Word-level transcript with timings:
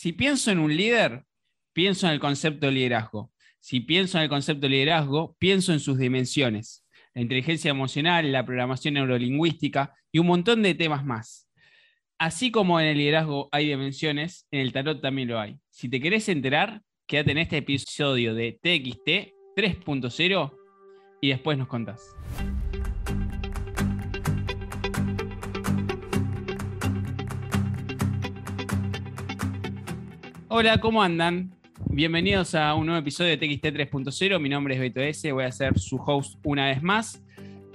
si 0.00 0.14
pienso 0.14 0.50
en 0.50 0.60
un 0.60 0.74
líder, 0.74 1.26
pienso 1.74 2.06
en 2.06 2.14
el 2.14 2.20
concepto 2.20 2.64
de 2.64 2.72
liderazgo. 2.72 3.30
Si 3.58 3.80
pienso 3.80 4.16
en 4.16 4.22
el 4.22 4.30
concepto 4.30 4.62
de 4.62 4.70
liderazgo, 4.70 5.36
pienso 5.38 5.74
en 5.74 5.80
sus 5.80 5.98
dimensiones, 5.98 6.86
la 7.12 7.20
inteligencia 7.20 7.70
emocional, 7.70 8.32
la 8.32 8.46
programación 8.46 8.94
neurolingüística 8.94 9.94
y 10.10 10.18
un 10.18 10.28
montón 10.28 10.62
de 10.62 10.72
temas 10.72 11.04
más. 11.04 11.50
Así 12.16 12.50
como 12.50 12.80
en 12.80 12.86
el 12.86 12.96
liderazgo 12.96 13.50
hay 13.52 13.68
dimensiones, 13.68 14.46
en 14.50 14.60
el 14.60 14.72
tarot 14.72 15.02
también 15.02 15.28
lo 15.28 15.38
hay. 15.38 15.58
Si 15.68 15.90
te 15.90 16.00
querés 16.00 16.30
enterar, 16.30 16.80
quédate 17.06 17.32
en 17.32 17.38
este 17.38 17.58
episodio 17.58 18.32
de 18.32 18.52
TXT 18.52 19.34
3.0 19.54 20.56
y 21.20 21.28
después 21.28 21.58
nos 21.58 21.68
contás. 21.68 22.16
Hola, 30.52 30.78
¿cómo 30.80 31.00
andan? 31.02 31.52
Bienvenidos 31.86 32.56
a 32.56 32.74
un 32.74 32.86
nuevo 32.86 33.00
episodio 33.00 33.30
de 33.30 33.36
TXT 33.36 33.66
3.0. 33.66 34.40
Mi 34.40 34.48
nombre 34.48 34.74
es 34.74 34.80
Beto 34.80 35.00
S. 35.00 35.30
Voy 35.30 35.44
a 35.44 35.52
ser 35.52 35.78
su 35.78 35.96
host 35.96 36.38
una 36.42 36.66
vez 36.66 36.82
más. 36.82 37.22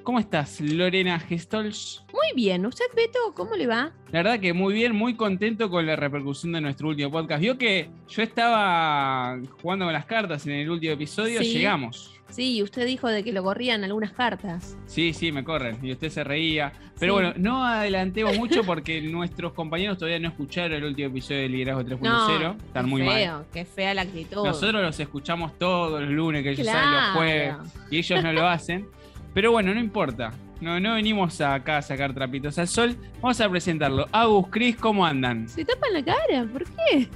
¿Cómo 0.04 0.20
estás, 0.20 0.60
Lorena 0.60 1.18
Gestolz? 1.20 2.04
Muy 2.14 2.28
bien. 2.36 2.66
¿Usted, 2.66 2.86
Beto, 2.96 3.18
cómo 3.34 3.56
le 3.56 3.66
va? 3.66 3.94
La 4.12 4.20
verdad 4.24 4.40
que 4.40 4.52
muy 4.54 4.74
bien, 4.74 4.94
muy 4.94 5.16
contento 5.16 5.70
con 5.70 5.86
la 5.86 5.96
repercusión 5.96 6.52
de 6.52 6.60
nuestro 6.62 6.90
último 6.90 7.10
podcast. 7.12 7.42
Vio 7.42 7.58
que 7.58 7.90
yo 8.10 8.22
estaba 8.22 9.40
jugando 9.62 9.86
con 9.86 9.94
las 9.94 10.06
cartas 10.06 10.46
en 10.46 10.54
el 10.54 10.70
último 10.70 10.94
episodio, 10.94 11.42
Sí. 11.42 11.54
llegamos. 11.54 12.15
Sí, 12.30 12.62
usted 12.62 12.86
dijo 12.86 13.08
de 13.08 13.24
que 13.24 13.32
lo 13.32 13.44
corrían 13.44 13.84
algunas 13.84 14.12
cartas. 14.12 14.76
Sí, 14.88 15.14
sí, 15.14 15.32
me 15.32 15.44
corren. 15.44 15.78
Y 15.82 15.92
usted 15.94 16.10
se 16.10 16.24
reía. 16.24 16.74
Pero 17.00 17.14
Sí. 17.18 17.22
bueno, 17.24 17.34
no 17.38 17.64
adelantemos 17.66 18.36
mucho 18.38 18.64
porque 18.64 19.02
nuestros 19.10 19.54
compañeros 19.54 19.98
todavía 19.98 20.20
no 20.20 20.28
escucharon 20.30 20.74
el 20.74 20.84
último 20.84 21.10
episodio 21.10 21.42
de 21.42 21.50
Liderazgo 21.50 21.84
3.0. 21.84 22.56
Están 22.66 22.86
qué 22.86 22.90
muy 22.90 23.04
mal. 23.04 23.46
Qué 23.54 23.64
fea 23.64 23.94
la 23.94 24.02
actitud. 24.02 24.44
Nosotros 24.44 24.82
los 24.82 25.00
escuchamos 25.00 25.58
todos 25.58 26.02
los 26.02 26.10
lunes, 26.10 26.44
que 26.44 26.52
ellos 26.52 26.66
salen 26.66 26.92
los 26.92 27.00
Claro. 27.00 27.14
jueves, 27.16 27.56
y 27.92 27.98
ellos 28.00 28.24
no 28.24 28.34
lo 28.34 28.48
hacen. 28.50 28.88
Pero 29.34 29.52
bueno, 29.52 29.74
no 29.74 29.80
importa. 29.80 30.32
No, 30.62 30.80
no 30.80 30.94
venimos 30.96 31.40
acá 31.42 31.78
a 31.78 31.82
sacar 31.82 32.14
trapitos 32.14 32.58
al 32.58 32.68
sol. 32.68 32.96
Vamos 33.22 33.40
a 33.42 33.50
presentarlo. 33.50 34.08
Agus, 34.12 34.48
Cris, 34.50 34.76
¿cómo 34.78 35.06
andan? 35.06 35.48
Se 35.48 35.64
tapan 35.66 35.94
la 35.94 36.04
cara, 36.04 36.46
¿por 36.52 36.64
qué? 36.64 37.08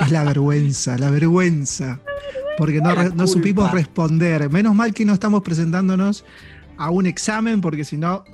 Es 0.00 0.10
la 0.12 0.22
vergüenza, 0.24 0.96
la 0.96 1.10
vergüenza. 1.10 2.00
Porque 2.58 2.80
no, 2.80 3.26
supimos 3.26 3.70
responder. 3.72 4.50
Menos 4.50 4.74
mal 4.74 4.92
que 4.92 5.04
no 5.04 5.14
estamos 5.14 5.42
presentándonos 5.42 6.24
a 6.76 6.90
un 6.90 7.06
examen, 7.06 7.60
porque 7.60 7.84
si 7.84 7.96
no 7.96 8.24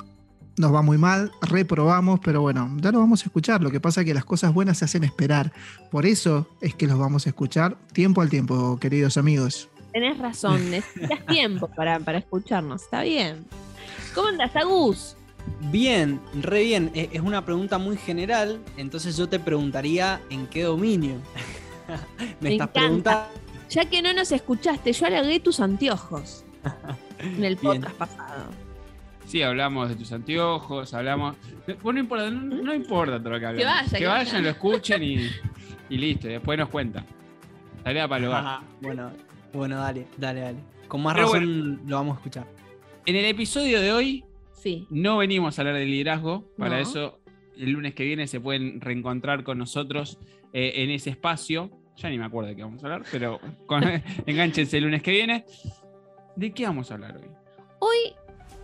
nos 0.56 0.72
va 0.72 0.82
muy 0.82 0.98
mal, 0.98 1.30
reprobamos, 1.42 2.20
pero 2.20 2.40
bueno, 2.40 2.74
ya 2.80 2.90
lo 2.92 3.00
vamos 3.00 3.22
a 3.22 3.24
escuchar. 3.26 3.62
Lo 3.62 3.70
que 3.70 3.80
pasa 3.80 4.00
es 4.00 4.06
que 4.06 4.14
las 4.14 4.24
cosas 4.24 4.52
buenas 4.54 4.78
se 4.78 4.84
hacen 4.84 5.04
esperar. 5.04 5.52
Por 5.90 6.06
eso 6.06 6.48
es 6.60 6.74
que 6.74 6.86
los 6.86 6.98
vamos 6.98 7.26
a 7.26 7.30
escuchar 7.30 7.76
tiempo 7.92 8.20
al 8.22 8.30
tiempo, 8.30 8.78
queridos 8.80 9.16
amigos. 9.16 9.68
Tenés 9.92 10.18
razón, 10.18 10.70
necesitas 10.70 11.24
tiempo 11.26 11.68
para, 11.68 11.98
para 12.00 12.18
escucharnos, 12.18 12.82
está 12.82 13.02
bien. 13.02 13.44
¿Cómo 14.14 14.28
andas, 14.28 14.54
Agus? 14.56 15.16
Bien, 15.70 16.20
re 16.40 16.62
bien. 16.62 16.90
E- 16.94 17.10
Es 17.12 17.20
una 17.20 17.44
pregunta 17.44 17.76
muy 17.78 17.96
general, 17.96 18.60
entonces 18.76 19.16
yo 19.16 19.28
te 19.28 19.38
preguntaría 19.38 20.20
en 20.30 20.46
qué 20.46 20.62
dominio. 20.62 21.16
Me 22.40 22.48
Me 22.50 22.52
estás 22.54 22.68
encanta. 22.68 22.72
preguntando. 22.72 23.43
Ya 23.70 23.84
que 23.88 24.02
no 24.02 24.12
nos 24.12 24.30
escuchaste, 24.32 24.92
yo 24.92 25.06
halagué 25.06 25.40
tus 25.40 25.60
anteojos 25.60 26.44
en 27.18 27.44
el 27.44 27.56
Bien. 27.62 27.80
podcast 27.82 27.96
pasado. 27.96 28.50
Sí, 29.26 29.42
hablamos 29.42 29.88
de 29.88 29.96
tus 29.96 30.12
anteojos, 30.12 30.92
hablamos. 30.94 31.36
Bueno, 31.82 31.94
no 31.94 32.00
importa, 32.00 32.30
no, 32.30 32.62
no 32.62 32.74
importa 32.74 33.18
todo 33.18 33.30
lo 33.30 33.40
que 33.40 33.46
hablamos. 33.46 33.74
vaya, 33.74 33.90
que 33.90 33.98
que 33.98 34.06
vayan, 34.06 34.26
vaya. 34.32 34.40
lo 34.42 34.48
escuchen 34.50 35.02
y, 35.02 35.14
y 35.88 35.96
listo. 35.98 36.28
y 36.28 36.32
después 36.32 36.58
nos 36.58 36.68
cuentan. 36.68 37.06
Tarea 37.82 38.06
para 38.06 38.18
el 38.22 38.28
hogar. 38.28 38.44
Ajá, 38.44 38.62
Bueno, 38.80 39.10
bueno, 39.52 39.76
dale, 39.78 40.06
dale, 40.18 40.40
dale. 40.40 40.58
Con 40.88 41.02
más 41.02 41.14
Pero 41.14 41.26
razón 41.32 41.80
lo 41.86 41.96
vamos 41.96 42.16
a 42.16 42.18
escuchar. 42.20 42.46
En 43.06 43.16
el 43.16 43.24
episodio 43.24 43.80
de 43.80 43.92
hoy 43.92 44.24
Sí. 44.52 44.86
No 44.88 45.18
venimos 45.18 45.58
a 45.58 45.62
hablar 45.62 45.74
de 45.76 45.84
liderazgo, 45.84 46.44
para 46.56 46.76
No. 46.76 46.82
eso 46.82 47.18
el 47.58 47.70
lunes 47.72 47.94
que 47.94 48.04
viene 48.04 48.26
se 48.26 48.40
pueden 48.40 48.80
reencontrar 48.80 49.44
con 49.44 49.58
nosotros 49.58 50.18
eh, 50.54 50.72
en 50.76 50.90
ese 50.90 51.10
espacio. 51.10 51.70
Ya 51.96 52.10
ni 52.10 52.18
me 52.18 52.24
acuerdo 52.24 52.48
de 52.50 52.56
qué 52.56 52.62
vamos 52.62 52.82
a 52.82 52.86
hablar, 52.86 53.04
pero 53.10 53.40
con- 53.66 53.84
enganchense 54.26 54.78
el 54.78 54.84
lunes 54.84 55.02
que 55.02 55.12
viene. 55.12 55.44
¿De 56.36 56.52
qué 56.52 56.64
vamos 56.66 56.90
a 56.90 56.94
hablar 56.94 57.16
hoy? 57.16 57.28
Hoy 57.78 58.14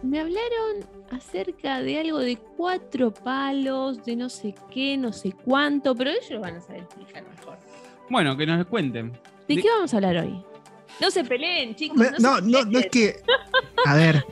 me 0.03 0.19
hablaron 0.19 0.85
acerca 1.11 1.81
de 1.81 2.01
algo 2.01 2.19
de 2.19 2.37
cuatro 2.37 3.13
palos, 3.15 4.05
de 4.05 4.17
no 4.17 4.29
sé 4.29 4.55
qué, 4.73 4.97
no 4.97 5.13
sé 5.13 5.33
cuánto, 5.33 5.95
pero 5.95 6.11
ellos 6.11 6.31
lo 6.31 6.41
van 6.41 6.57
a 6.57 6.61
saber 6.61 6.83
explicar 6.83 7.23
mejor. 7.29 7.57
Bueno, 8.09 8.37
que 8.37 8.47
nos 8.47 8.67
cuenten. 8.67 9.13
¿De 9.47 9.57
De- 9.57 9.63
qué 9.63 9.69
vamos 9.69 9.93
a 9.95 9.97
hablar 9.99 10.17
hoy? 10.17 10.43
No 11.01 11.11
se 11.11 11.23
peleen, 11.25 11.75
chicos. 11.77 11.97
Me- 11.99 12.11
No, 12.19 12.19
No, 12.19 12.37
se 12.37 12.43
no, 12.43 12.65
no 12.65 12.79
es 12.81 12.87
que. 12.89 13.17
A 13.87 13.95
ver. 13.95 14.25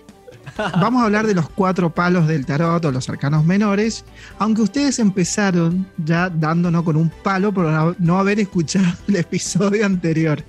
Vamos 0.80 1.02
a 1.02 1.04
hablar 1.06 1.26
de 1.26 1.34
los 1.34 1.48
cuatro 1.50 1.94
palos 1.94 2.26
del 2.26 2.44
tarot 2.46 2.84
o 2.84 2.90
los 2.92 3.08
arcanos 3.08 3.44
menores, 3.44 4.04
aunque 4.38 4.62
ustedes 4.62 4.98
empezaron 4.98 5.86
ya 6.04 6.28
dándonos 6.30 6.82
con 6.82 6.96
un 6.96 7.10
palo 7.22 7.52
por 7.52 7.96
no- 8.00 8.18
haber 8.18 8.40
escuchado 8.40 8.86
el 9.08 9.16
episodio 9.16 9.86
anterior. 9.86 10.42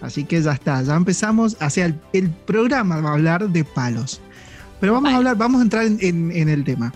Así 0.00 0.24
que 0.24 0.42
ya 0.42 0.52
está, 0.52 0.82
ya 0.82 0.96
empezamos, 0.96 1.56
hacia 1.60 1.86
el, 1.86 2.00
el 2.12 2.28
programa 2.30 3.00
va 3.00 3.10
a 3.10 3.12
hablar 3.12 3.48
de 3.48 3.62
palos. 3.64 4.20
Pero 4.80 4.94
vamos 4.94 5.12
a 5.12 5.16
hablar, 5.16 5.36
vamos 5.36 5.60
a 5.60 5.62
entrar 5.64 5.84
en, 5.84 5.96
en- 6.00 6.32
en 6.32 6.48
el 6.48 6.64
tema. 6.64 6.92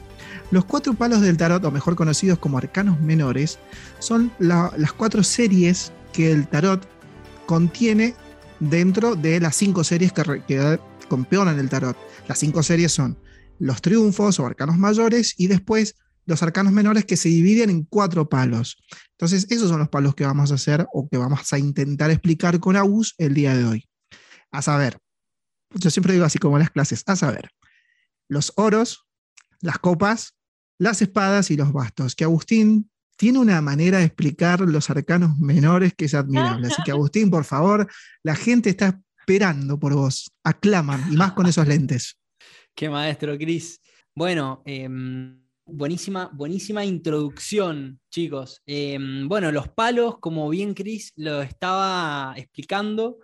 Los 0.50 0.65
cuatro 0.65 0.93
palos 0.94 1.21
del 1.21 1.37
tarot, 1.37 1.65
o 1.65 1.71
mejor 1.71 1.94
conocidos 1.94 2.38
como 2.38 2.59
arcanos 2.59 3.00
menores, 3.00 3.59
son 4.00 4.33
la- 4.41 4.72
las 4.77 4.93
cuatro 4.93 5.22
series 5.22 5.93
que 6.12 6.33
el 6.33 6.48
tarot 6.48 6.84
contiene 7.47 8.15
dentro 8.59 9.15
de 9.15 9.38
las 9.38 9.54
cinco 9.54 9.84
series 9.84 10.12
que, 10.12 10.43
que 10.48 10.81
componen 11.09 11.59
el 11.60 11.69
tarot. 11.69 11.97
Las 12.28 12.38
cinco 12.38 12.62
series 12.62 12.92
son 12.92 13.19
los 13.59 13.81
triunfos 13.81 14.41
o 14.41 14.47
arcanos 14.47 14.76
mayores 14.76 15.34
y 15.38 15.47
después 15.47 15.94
los 16.26 16.42
arcanos 16.42 16.72
menores 16.72 17.04
que 17.04 17.16
se 17.16 17.28
dividen 17.28 17.70
en 17.70 17.84
cuatro 17.84 18.28
palos. 18.28 18.76
Entonces, 19.12 19.47
esos 19.48 19.69
son 19.69 19.78
los 19.78 19.88
palos 19.88 20.14
que 20.14 20.26
vamos 20.26 20.50
a 20.50 20.56
hacer 20.56 20.86
o 20.92 21.09
que 21.09 21.19
vamos 21.19 21.53
a 21.53 21.59
intentar 21.59 22.10
explicar 22.10 22.59
con 22.59 22.76
Agus 22.76 23.15
el 23.19 23.32
día 23.32 23.56
de 23.56 23.65
hoy. 23.65 23.88
A 24.50 24.60
saber, 24.60 24.98
yo 25.70 25.91
siempre 25.91 26.12
digo 26.12 26.25
así 26.25 26.38
como 26.38 26.56
en 26.56 26.60
las 26.60 26.70
clases, 26.70 27.04
a 27.06 27.15
saber, 27.15 27.50
los 28.28 28.53
oros, 28.56 29.06
las 29.60 29.78
copas, 29.78 30.34
las 30.78 31.00
espadas 31.00 31.50
y 31.50 31.56
los 31.56 31.72
bastos, 31.72 32.16
que 32.16 32.25
Agustín 32.25 32.91
tiene 33.16 33.38
una 33.38 33.62
manera 33.62 33.98
de 33.98 34.04
explicar 34.04 34.60
los 34.60 34.91
arcanos 34.91 35.38
menores 35.38 35.94
que 35.97 36.06
es 36.06 36.15
admirable. 36.15 36.66
Así 36.66 36.82
que 36.84 36.91
Agustín, 36.92 37.31
por 37.31 37.44
favor, 37.44 37.88
la 38.22 38.34
gente 38.34 38.69
está 38.69 39.00
esperando 39.26 39.76
por 39.76 39.92
vos. 39.92 40.31
Aclaman, 40.44 41.12
y 41.12 41.16
más 41.16 41.32
con 41.32 41.47
esos 41.47 41.66
lentes. 41.66 42.16
Qué 42.76 42.88
maestro, 42.88 43.37
Cris. 43.37 43.81
Bueno, 44.14 44.62
em, 44.64 45.42
buenísima, 45.64 46.31
buenísima 46.32 46.84
introducción, 46.84 47.98
chicos. 48.09 48.62
Em, 48.66 49.28
bueno, 49.28 49.50
los 49.50 49.66
palos, 49.69 50.19
como 50.20 50.48
bien 50.48 50.75
Cris 50.75 51.12
lo 51.16 51.42
estaba 51.42 52.34
explicando, 52.36 53.19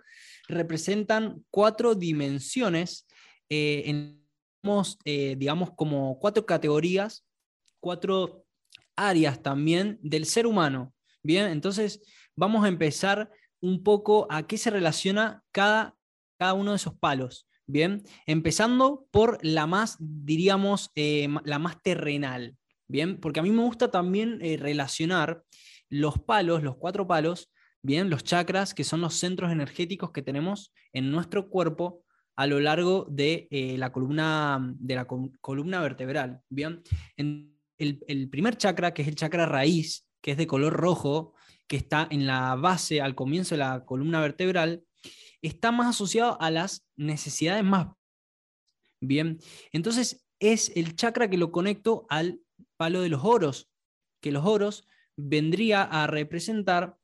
representan 0.49 1.45
cuatro 1.49 1.95
dimensiones, 1.95 3.07
eh, 3.49 4.17
eh, 5.05 5.35
digamos, 5.37 5.71
como 5.73 6.19
cuatro 6.19 6.45
categorías, 6.45 7.25
cuatro 7.79 8.45
áreas 8.97 9.41
también 9.41 9.99
del 10.01 10.25
ser 10.25 10.47
humano. 10.47 10.93
Bien, 11.23 11.47
entonces 11.47 12.01
vamos 12.35 12.65
a 12.65 12.67
empezar 12.67 13.31
un 13.63 13.81
poco 13.81 14.27
a 14.29 14.45
qué 14.45 14.57
se 14.57 14.69
relaciona 14.69 15.41
cada, 15.53 15.95
cada 16.37 16.53
uno 16.53 16.71
de 16.71 16.75
esos 16.77 16.95
palos. 16.99 17.47
Bien, 17.65 18.03
empezando 18.25 19.07
por 19.09 19.39
la 19.41 19.65
más, 19.67 19.95
diríamos, 19.99 20.91
eh, 20.95 21.29
la 21.45 21.59
más 21.59 21.81
terrenal. 21.81 22.57
Bien, 22.89 23.17
porque 23.21 23.39
a 23.39 23.43
mí 23.43 23.51
me 23.51 23.63
gusta 23.63 23.89
también 23.89 24.39
eh, 24.41 24.57
relacionar 24.57 25.43
los 25.89 26.19
palos, 26.19 26.61
los 26.61 26.75
cuatro 26.75 27.07
palos, 27.07 27.49
bien, 27.81 28.09
los 28.09 28.25
chakras, 28.25 28.73
que 28.73 28.83
son 28.83 28.99
los 28.99 29.13
centros 29.15 29.49
energéticos 29.49 30.11
que 30.11 30.21
tenemos 30.21 30.73
en 30.91 31.09
nuestro 31.09 31.47
cuerpo 31.47 32.03
a 32.35 32.47
lo 32.47 32.59
largo 32.59 33.07
de 33.09 33.47
eh, 33.49 33.77
la 33.77 33.93
columna, 33.93 34.59
de 34.77 34.95
la 34.95 35.05
col- 35.07 35.31
columna 35.39 35.79
vertebral. 35.81 36.41
Bien, 36.49 36.81
En- 37.15 37.53
el, 37.77 38.03
el 38.07 38.29
primer 38.29 38.57
chakra, 38.57 38.93
que 38.93 39.03
es 39.03 39.07
el 39.07 39.15
chakra 39.15 39.45
raíz, 39.45 40.05
que 40.21 40.31
es 40.31 40.37
de 40.37 40.47
color 40.47 40.73
rojo, 40.73 41.33
que 41.73 41.77
está 41.77 42.07
en 42.11 42.27
la 42.27 42.53
base, 42.53 43.01
al 43.01 43.15
comienzo 43.15 43.55
de 43.55 43.57
la 43.57 43.83
columna 43.83 44.21
vertebral, 44.21 44.85
está 45.41 45.71
más 45.71 45.87
asociado 45.87 46.39
a 46.39 46.51
las 46.51 46.85
necesidades 46.95 47.63
más. 47.63 47.87
Bien, 49.01 49.39
entonces 49.71 50.23
es 50.37 50.71
el 50.75 50.95
chakra 50.95 51.31
que 51.31 51.37
lo 51.39 51.51
conecto 51.51 52.05
al 52.09 52.39
palo 52.77 53.01
de 53.01 53.09
los 53.09 53.23
oros, 53.23 53.71
que 54.21 54.31
los 54.31 54.45
oros 54.45 54.87
vendría 55.17 55.81
a 55.81 56.05
representar 56.05 56.95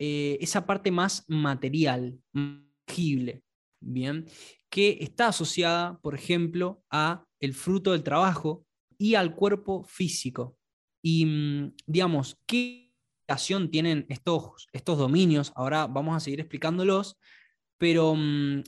eh, 0.00 0.36
esa 0.40 0.66
parte 0.66 0.90
más 0.90 1.24
material, 1.28 2.20
tangible, 2.32 3.44
bien, 3.80 4.26
que 4.68 4.98
está 5.00 5.28
asociada, 5.28 6.00
por 6.00 6.16
ejemplo, 6.16 6.82
a 6.90 7.24
el 7.38 7.54
fruto 7.54 7.92
del 7.92 8.02
trabajo 8.02 8.66
y 8.98 9.14
al 9.14 9.36
cuerpo 9.36 9.84
físico. 9.84 10.58
Y 11.04 11.24
mm, 11.24 11.76
digamos, 11.86 12.36
¿qué 12.44 12.87
tienen 13.70 14.06
estos, 14.08 14.68
estos 14.72 14.98
dominios? 14.98 15.52
Ahora 15.54 15.86
vamos 15.86 16.16
a 16.16 16.20
seguir 16.20 16.40
explicándolos, 16.40 17.18
pero 17.76 18.14
mm, 18.14 18.60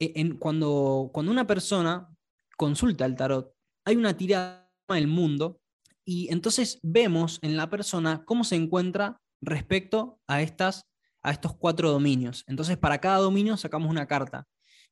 e, 0.00 0.12
en, 0.16 0.36
cuando, 0.36 1.10
cuando 1.12 1.32
una 1.32 1.46
persona 1.46 2.08
consulta 2.56 3.04
el 3.04 3.14
tarot, 3.14 3.54
hay 3.84 3.96
una 3.96 4.16
tirada 4.16 4.70
del 4.88 5.06
mundo 5.06 5.60
y 6.04 6.32
entonces 6.32 6.80
vemos 6.82 7.38
en 7.42 7.56
la 7.56 7.68
persona 7.70 8.24
cómo 8.24 8.44
se 8.44 8.56
encuentra 8.56 9.20
respecto 9.40 10.20
a, 10.26 10.42
estas, 10.42 10.86
a 11.22 11.30
estos 11.30 11.56
cuatro 11.56 11.90
dominios. 11.90 12.44
Entonces, 12.46 12.76
para 12.76 12.98
cada 12.98 13.18
dominio 13.18 13.56
sacamos 13.56 13.90
una 13.90 14.06
carta. 14.06 14.46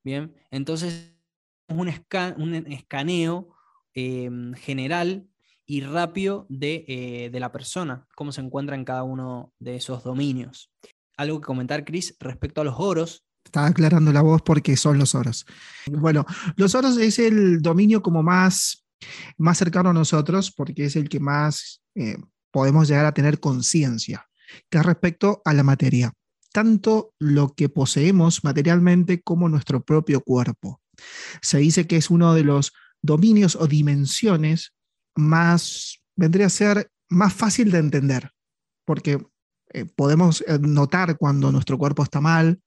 Bien, 0.05 0.35
entonces 0.51 1.17
un, 1.69 1.93
un 2.39 2.73
escaneo 2.73 3.49
em, 3.95 4.55
general 4.55 5.29
y 5.67 5.81
rápido 5.81 6.47
de, 6.49 6.85
eh, 6.87 7.31
de, 7.31 7.41
la 7.41 7.51
persona, 7.51 8.07
cómo 8.15 8.33
se 8.33 8.41
encuentra 8.41 8.77
en 8.77 8.85
cada 8.85 9.03
uno 9.03 9.53
de 9.59 9.77
esos 9.77 10.05
dominios. 10.05 10.71
Algo 11.17 11.41
que 11.41 11.47
comentar, 11.47 11.85
Chris, 11.85 12.17
respecto 12.21 12.61
a 12.61 12.65
los 12.65 12.77
oros. 12.79 13.25
Estaba 13.45 13.67
aclarando 13.67 14.13
la 14.13 14.23
voz 14.23 14.43
porque 14.43 14.77
son 14.77 14.99
los 14.99 15.15
oros. 15.15 15.45
Bueno, 15.91 16.25
los 16.57 16.75
oros 16.75 16.97
es 16.99 17.19
el 17.19 17.61
dominio 17.63 18.03
como 18.03 18.23
más, 18.23 18.87
más 19.37 19.59
cercano 19.59 19.91
a 19.91 19.95
nosotros 19.95 20.53
porque 20.53 20.85
es 20.85 20.97
el 20.97 21.09
que 21.09 21.21
más 21.21 21.83
eh, 21.95 22.17
podemos 22.51 22.89
llegar 22.89 23.07
a 23.07 23.15
tener 23.15 23.41
conciencia, 23.41 24.27
que 24.71 24.79
es 24.79 24.87
respecto 24.87 25.43
a 25.45 25.53
la 25.53 25.63
materia, 25.63 26.13
tanto 26.53 27.13
lo 27.19 27.55
que 27.55 27.69
poseemos 27.69 28.45
materialmente 28.45 29.21
como 29.21 29.49
nuestro 29.49 29.85
propio 29.85 30.21
cuerpo. 30.21 30.81
Se 31.43 31.59
dice 31.59 31.87
que 31.87 31.97
es 31.97 32.11
uno 32.11 32.35
de 32.35 32.45
los 32.45 32.73
dominios 33.03 33.57
o 33.57 33.67
dimensiones 33.67 34.76
más, 35.17 36.03
vendría 36.15 36.47
a 36.47 36.51
ser 36.51 36.91
más 37.09 37.35
fácil 37.35 37.71
de 37.71 37.79
entender, 37.79 38.31
porque 38.85 39.25
eh, 39.73 39.85
podemos 39.85 40.43
eh, 40.47 40.59
notar 40.61 41.17
cuando 41.19 41.53
nuestro 41.53 41.79
cuerpo 41.79 42.03
está 42.03 42.21
mal, 42.21 42.61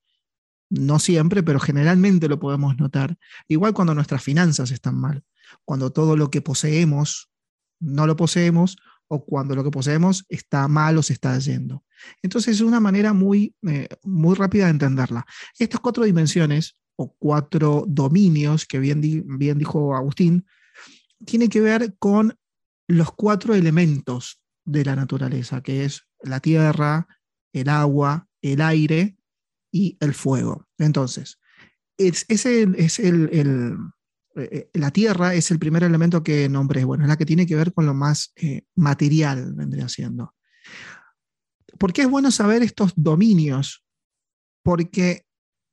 no 0.69 1.00
siempre, 1.00 1.42
pero 1.44 1.60
generalmente 1.60 2.28
lo 2.28 2.40
podemos 2.40 2.78
notar. 2.78 3.18
Igual 3.48 3.74
cuando 3.74 3.96
nuestras 3.96 4.24
finanzas 4.24 4.72
están 4.72 4.96
mal, 4.96 5.24
cuando 5.66 5.92
todo 5.92 6.16
lo 6.16 6.30
que 6.30 6.42
poseemos 6.42 7.30
no 7.80 8.06
lo 8.06 8.16
poseemos 8.16 8.78
o 9.07 9.25
cuando 9.25 9.56
lo 9.56 9.63
que 9.63 9.72
poseemos 9.72 10.25
está 10.30 10.68
mal 10.68 10.98
o 10.98 11.04
se 11.04 11.13
está 11.13 11.38
yendo. 11.40 11.84
Entonces 12.22 12.56
es 12.56 12.62
una 12.62 12.80
manera 12.80 13.13
muy, 13.13 13.56
eh, 13.68 13.88
muy 14.04 14.36
rápida 14.36 14.66
de 14.66 14.72
entenderla. 14.72 15.25
Estas 15.57 15.80
cuatro 15.80 16.04
dimensiones 16.04 16.78
o 16.96 17.16
cuatro 17.18 17.86
dominios 17.88 18.66
que 18.66 18.78
bien, 18.80 19.01
bien 19.01 19.57
dijo 19.57 19.96
Agustín, 19.96 20.46
tiene 21.25 21.50
que 21.50 21.62
ver 21.62 21.95
con 21.98 22.38
los 22.88 23.12
cuatro 23.12 23.54
elementos 23.54 24.42
de 24.66 24.86
la 24.86 24.95
naturaleza, 24.95 25.62
que 25.62 25.86
es 25.86 26.07
la 26.21 26.39
tierra, 26.39 27.07
el 27.54 27.69
agua, 27.69 28.27
el 28.42 28.62
aire 28.62 29.18
y 29.71 29.98
el 30.00 30.13
fuego. 30.13 30.68
Entonces, 30.77 31.39
es, 31.98 32.25
el, 32.45 32.75
eh, 34.36 34.50
eh, 34.51 34.69
la 34.74 34.92
tierra 34.92 35.33
es 35.33 35.51
el 35.51 35.60
primer 35.60 35.83
elemento 35.83 36.24
que 36.24 36.48
nombré, 36.50 36.83
bueno, 36.83 37.04
es 37.04 37.10
la 37.10 37.18
que 37.18 37.25
tiene 37.25 37.45
que 37.45 37.56
ver 37.56 37.74
con 37.74 37.86
lo 37.86 37.94
más 37.94 38.31
eh, 38.36 38.63
material, 38.75 39.54
vendría 39.54 39.89
siendo. 39.89 40.33
¿Por 41.77 41.94
qué 41.94 42.04
es 42.04 42.10
bueno 42.10 42.31
saber 42.31 42.63
estos 42.63 42.94
dominios? 42.95 43.86
Porque 44.63 45.25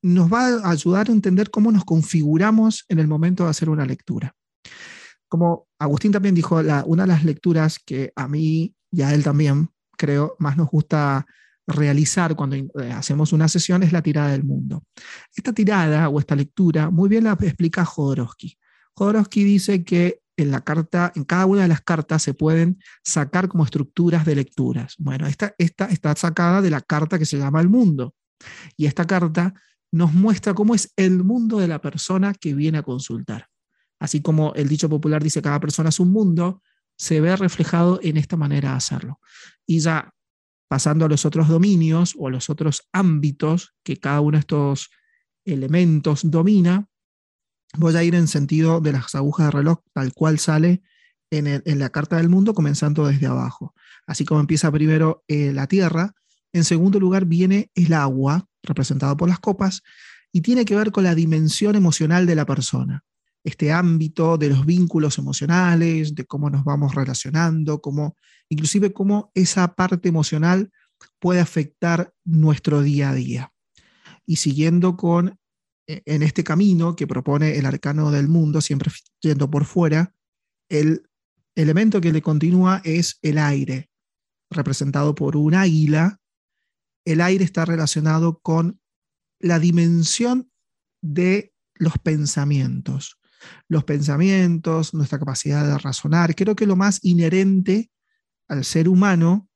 nos 0.03 0.33
va 0.33 0.47
a 0.47 0.71
ayudar 0.71 1.09
a 1.09 1.13
entender 1.13 1.51
cómo 1.51 1.73
nos 1.73 1.85
configuramos 1.85 2.85
en 2.89 2.99
el 2.99 3.09
momento 3.09 3.45
de 3.45 3.51
hacer 3.51 3.69
una 3.71 3.87
lectura. 3.87 4.35
Como 5.37 5.69
Agustín 5.79 6.13
también 6.13 6.35
dijo, 6.35 6.57
una 6.87 7.03
de 7.03 7.09
las 7.09 7.23
lecturas 7.23 7.79
que 7.79 8.11
a 8.17 8.27
mí 8.27 8.75
y 8.91 9.03
a 9.03 9.13
él 9.13 9.23
también, 9.23 9.69
creo, 9.99 10.35
más 10.39 10.57
nos 10.57 10.71
gusta 10.71 11.27
realizar 11.67 12.35
cuando 12.35 12.57
eh, 12.57 12.71
hacemos 12.95 13.35
una 13.35 13.47
sesión 13.47 13.83
es 13.83 13.93
la 13.93 14.01
tirada 14.01 14.31
del 14.31 14.45
mundo. 14.45 14.85
Esta 15.37 15.53
tirada 15.53 16.09
o 16.09 16.19
esta 16.19 16.35
lectura 16.35 16.89
muy 16.89 17.11
bien 17.11 17.25
la 17.25 17.33
explica 17.33 17.85
Jodorowsky. 17.85 18.57
Jodorowsky 18.95 19.45
dice 19.45 19.85
que 19.85 20.23
en 20.39 20.53
la 20.53 20.63
carta, 20.63 21.13
en 21.15 21.25
cada 21.25 21.45
una 21.45 21.61
de 21.61 21.69
las 21.69 21.83
cartas 21.83 22.23
se 22.23 22.33
pueden 22.33 22.79
sacar 23.05 23.47
como 23.47 23.63
estructuras 23.63 24.25
de 24.25 24.37
lecturas. 24.37 24.95
Bueno, 24.97 25.27
esta, 25.27 25.55
esta 25.59 25.85
está 25.85 26.17
sacada 26.17 26.63
de 26.63 26.71
la 26.71 26.81
carta 26.81 27.19
que 27.19 27.27
se 27.27 27.37
llama 27.37 27.61
El 27.61 27.69
Mundo. 27.69 28.15
Y 28.75 28.87
esta 28.87 29.07
carta 29.07 29.53
nos 29.93 30.15
muestra 30.15 30.55
cómo 30.55 30.75
es 30.75 30.95
el 30.97 31.25
mundo 31.25 31.59
de 31.59 31.69
la 31.69 31.83
persona 31.83 32.33
que 32.33 32.55
viene 32.55 32.79
a 32.79 32.83
consultar. 32.83 33.49
Así 34.07 34.23
como 34.23 34.55
el 34.55 34.69
dicho 34.69 34.89
popular 34.89 35.21
dice 35.21 35.43
cada 35.43 35.59
persona 35.59 35.89
es 35.89 35.99
un 35.99 36.13
mundo, 36.13 36.63
se 36.97 37.21
ve 37.21 37.35
reflejado 37.35 37.99
en 38.05 38.17
esta 38.17 38.37
manera 38.37 38.71
de 38.71 38.77
hacerlo. 38.77 39.19
Y 39.67 39.81
ya 39.81 40.15
pasando 40.69 41.07
a 41.07 41.09
los 41.09 41.25
otros 41.25 41.49
dominios 41.49 42.15
o 42.17 42.29
a 42.29 42.31
los 42.31 42.49
otros 42.49 42.87
ámbitos 42.93 43.75
que 43.83 43.97
cada 43.97 44.21
uno 44.21 44.37
de 44.37 44.43
estos 44.43 44.91
elementos 45.45 46.21
domina, 46.31 46.87
voy 47.77 47.97
a 47.97 48.05
ir 48.05 48.15
en 48.15 48.29
sentido 48.29 48.81
de 48.81 48.93
las 48.93 49.13
agujas 49.17 49.47
de 49.47 49.51
reloj 49.51 49.79
tal 49.93 50.13
cual 50.15 50.39
sale 50.39 50.83
en, 51.33 51.79
la 51.81 51.91
carta 51.91 52.19
del 52.19 52.29
mundo, 52.29 52.55
comenzando 52.55 53.09
desde 53.09 53.27
abajo. 53.27 53.75
Así 54.07 54.25
como 54.25 54.39
empieza 54.39 54.71
primero 54.71 55.25
eh, 55.27 55.53
la 55.53 55.67
tierra, 55.67 56.15
en 56.53 56.63
segundo 56.63 57.01
lugar 57.01 57.25
viene 57.25 57.73
el 57.75 57.93
agua, 57.93 58.47
representado 58.63 59.17
por 59.17 59.29
las 59.29 59.41
copas, 59.41 59.83
y 60.31 60.43
tiene 60.43 60.65
que 60.65 60.77
ver 60.77 60.93
con 60.93 61.03
la 61.03 61.17
dimensión 61.17 61.75
emocional 61.75 62.25
de 62.25 62.37
la 62.37 62.47
persona. 62.47 63.03
Este 63.47 63.73
ámbito 63.73 64.37
de 64.37 64.51
los 64.51 64.67
vínculos 64.67 65.19
emocionales, 65.19 66.15
de 66.15 66.25
cómo 66.27 66.51
nos 66.51 66.65
vamos 66.65 66.95
relacionando, 66.95 67.81
cómo, 67.81 68.17
inclusive 68.49 68.93
cómo 68.93 69.31
esa 69.35 69.75
parte 69.75 70.09
emocional 70.09 70.71
puede 71.19 71.41
afectar 71.41 72.13
nuestro 72.25 72.83
día 72.83 73.11
a 73.11 73.15
día. 73.15 73.53
Y 74.27 74.37
siguiendo 74.37 74.97
con, 74.97 75.39
e, 75.87 76.03
en 76.05 76.23
este 76.23 76.43
camino 76.43 76.97
que 76.97 77.07
propone 77.07 77.57
el 77.57 77.67
arcano 77.67 78.11
del 78.11 78.29
mundo, 78.29 78.61
siempre 78.61 78.91
yendo 79.21 79.51
por 79.51 79.65
fuera, 79.65 80.15
el 80.69 81.09
elemento 81.55 82.01
que 82.01 82.13
le 82.13 82.23
continúa 82.23 82.83
es 82.85 83.19
el 83.23 83.39
aire, 83.39 83.89
representado 84.51 85.15
por 85.15 85.37
un 85.37 85.55
águila 85.55 86.21
el 87.07 87.21
aire 87.21 87.45
está 87.45 87.65
relacionado 87.65 88.41
con 88.41 88.81
la 89.39 89.59
dimensión 89.59 90.51
de 91.03 91.55
los 91.75 91.99
pensamientos. 91.99 93.16
Los 93.69 93.85
pensamientos, 93.85 94.95
nuestra 94.95 95.19
capacidad 95.19 95.67
de 95.67 95.79
razonar. 95.79 96.35
Creo 96.35 96.57
que 96.57 96.67
lo 96.67 96.77
más 96.77 97.01
inherente 97.03 97.91
al 98.49 98.65
ser 98.65 98.89
humano 98.89 99.49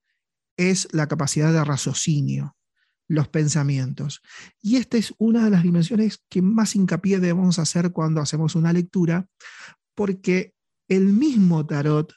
es 0.56 0.88
la 0.92 1.06
capacidad 1.06 1.52
de 1.52 1.64
raciocinio, 1.64 2.56
los 3.08 3.28
pensamientos. 3.28 4.20
Y 4.60 4.76
esta 4.76 4.96
es 4.96 5.14
una 5.18 5.44
de 5.44 5.50
las 5.50 5.62
dimensiones 5.62 6.22
que 6.28 6.42
más 6.42 6.76
hincapié 6.76 7.20
debemos 7.20 7.58
hacer 7.58 7.92
cuando 7.92 8.20
hacemos 8.20 8.54
una 8.54 8.72
lectura, 8.72 9.26
porque 9.94 10.54
el 10.88 11.06
mismo 11.06 11.66
tarot 11.66 12.12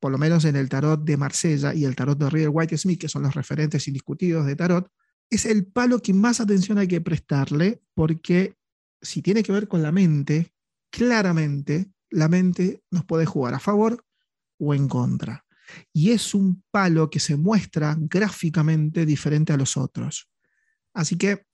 por 0.00 0.10
lo 0.10 0.18
menos 0.18 0.46
en 0.46 0.56
el 0.56 0.68
tarot 0.68 1.04
de 1.04 1.16
Marsella 1.18 1.74
y 1.74 1.84
el 1.84 1.94
tarot 1.94 2.18
de 2.18 2.30
Rider 2.30 2.48
White 2.50 2.78
Smith, 2.78 2.98
que 2.98 3.08
son 3.08 3.22
los 3.22 3.34
referentes 3.34 3.86
indiscutidos 3.86 4.46
de 4.46 4.56
tarot, 4.56 4.90
es 5.28 5.44
el 5.44 5.66
palo 5.66 6.00
que 6.00 6.14
más 6.14 6.40
atención 6.40 6.78
hay 6.78 6.88
que 6.88 7.02
prestarle, 7.02 7.82
porque 7.94 8.56
si 9.00 9.22
tiene 9.22 9.42
que 9.42 9.52
ver 9.52 9.68
con 9.68 9.82
la 9.82 9.92
mente, 9.92 10.52
claramente 10.90 11.92
la 12.10 12.28
mente 12.28 12.82
nos 12.90 13.04
puede 13.04 13.26
jugar 13.26 13.54
a 13.54 13.60
favor 13.60 14.04
o 14.58 14.74
en 14.74 14.88
contra. 14.88 15.44
Y 15.92 16.10
es 16.10 16.34
un 16.34 16.64
palo 16.70 17.10
que 17.10 17.20
se 17.20 17.36
muestra 17.36 17.96
gráficamente 17.98 19.06
diferente 19.06 19.52
a 19.52 19.56
los 19.56 19.76
otros. 19.76 20.28
Así 20.92 21.16
que 21.16 21.46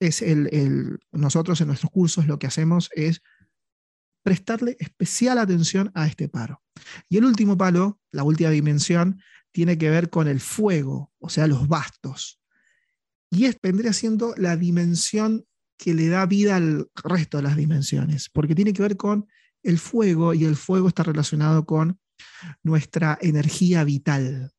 es 0.00 0.20
el, 0.20 0.98
nosotros 1.12 1.60
en 1.60 1.68
nuestros 1.68 1.92
cursos 1.92 2.26
lo 2.26 2.38
que 2.38 2.48
hacemos 2.48 2.90
es 2.94 3.22
prestarle 4.24 4.76
especial 4.80 5.38
atención 5.38 5.92
a 5.94 6.06
este 6.06 6.28
paro. 6.28 6.62
Y 7.08 7.18
el 7.18 7.24
último 7.24 7.56
palo, 7.56 8.00
la 8.10 8.24
última 8.24 8.50
dimensión, 8.50 9.22
tiene 9.52 9.78
que 9.78 9.90
ver 9.90 10.10
con 10.10 10.26
el 10.26 10.40
fuego, 10.40 11.12
o 11.18 11.28
sea, 11.28 11.46
los 11.46 11.68
bastos. 11.68 12.40
Y 13.30 13.44
es, 13.44 13.58
vendría 13.62 13.92
siendo 13.92 14.34
la 14.36 14.56
dimensión 14.56 15.46
que 15.82 15.94
le 15.94 16.06
da 16.06 16.26
vida 16.26 16.54
al 16.54 16.88
resto 17.02 17.38
de 17.38 17.42
las 17.42 17.56
dimensiones, 17.56 18.30
porque 18.32 18.54
tiene 18.54 18.72
que 18.72 18.82
ver 18.82 18.96
con 18.96 19.26
el 19.64 19.80
fuego 19.80 20.32
y 20.32 20.44
el 20.44 20.54
fuego 20.54 20.86
está 20.86 21.02
relacionado 21.02 21.66
con 21.66 21.98
nuestra 22.62 23.18
energía 23.20 23.82
vital, 23.82 24.52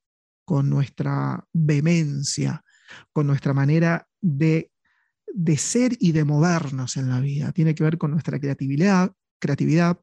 con 0.44 0.70
nuestra 0.70 1.48
vehemencia, 1.54 2.62
con 3.14 3.26
nuestra 3.26 3.54
manera 3.54 4.06
de, 4.20 4.70
de 5.28 5.58
ser 5.58 5.96
y 5.98 6.12
de 6.12 6.26
movernos 6.26 6.98
en 6.98 7.08
la 7.08 7.22
vida. 7.22 7.54
Tiene 7.54 7.74
que 7.74 7.86
ver 7.86 7.98
con 7.98 8.12
nuestra 8.12 8.38
creatividad, 8.38 9.14
creatividad, 9.40 9.98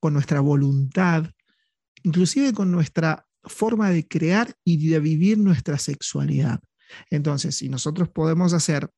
con 0.00 0.12
nuestra 0.12 0.40
voluntad, 0.40 1.30
inclusive 2.02 2.52
con 2.52 2.72
nuestra 2.72 3.28
forma 3.44 3.90
de 3.90 4.08
crear 4.08 4.52
y 4.64 4.88
de 4.88 4.98
vivir 4.98 5.38
nuestra 5.38 5.78
sexualidad. 5.78 6.58
Entonces, 7.10 7.54
si 7.54 7.68
nosotros 7.68 8.08
podemos 8.08 8.52
hacer 8.54 8.90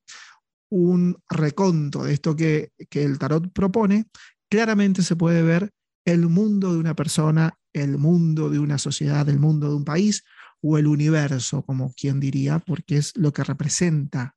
un 0.70 1.16
reconto 1.28 2.04
de 2.04 2.14
esto 2.14 2.34
que, 2.34 2.72
que 2.90 3.04
el 3.04 3.18
tarot 3.18 3.52
propone, 3.52 4.06
claramente 4.48 5.02
se 5.02 5.16
puede 5.16 5.42
ver 5.42 5.70
el 6.04 6.28
mundo 6.28 6.72
de 6.72 6.78
una 6.78 6.94
persona, 6.94 7.58
el 7.72 7.98
mundo 7.98 8.48
de 8.48 8.58
una 8.58 8.78
sociedad, 8.78 9.28
el 9.28 9.38
mundo 9.38 9.68
de 9.68 9.76
un 9.76 9.84
país 9.84 10.24
o 10.62 10.78
el 10.78 10.86
universo, 10.86 11.62
como 11.62 11.92
quien 11.94 12.20
diría, 12.20 12.58
porque 12.60 12.96
es 12.96 13.16
lo 13.16 13.32
que 13.32 13.44
representa 13.44 14.36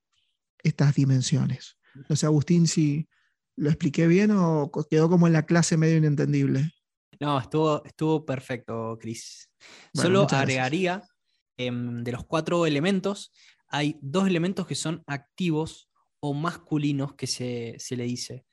estas 0.63 0.95
dimensiones. 0.95 1.77
No 2.09 2.15
sé, 2.15 2.25
Agustín, 2.25 2.67
si 2.67 3.07
lo 3.55 3.69
expliqué 3.69 4.07
bien 4.07 4.31
o 4.31 4.71
quedó 4.89 5.09
como 5.09 5.27
en 5.27 5.33
la 5.33 5.45
clase 5.45 5.77
medio 5.77 5.97
inentendible. 5.97 6.71
No, 7.19 7.39
estuvo, 7.39 7.83
estuvo 7.83 8.25
perfecto, 8.25 8.97
Cris. 8.99 9.49
Solo 9.93 10.27
agregaría, 10.29 11.03
em, 11.57 12.03
de 12.03 12.11
los 12.13 12.25
cuatro 12.25 12.65
elementos, 12.65 13.31
hay 13.67 13.97
dos 14.01 14.27
elementos 14.27 14.65
que 14.65 14.75
son 14.75 15.03
activos 15.05 15.88
o 16.19 16.33
masculinos 16.33 17.13
que 17.15 17.27
se, 17.27 17.77
le 17.95 18.03
dice. 18.03 18.45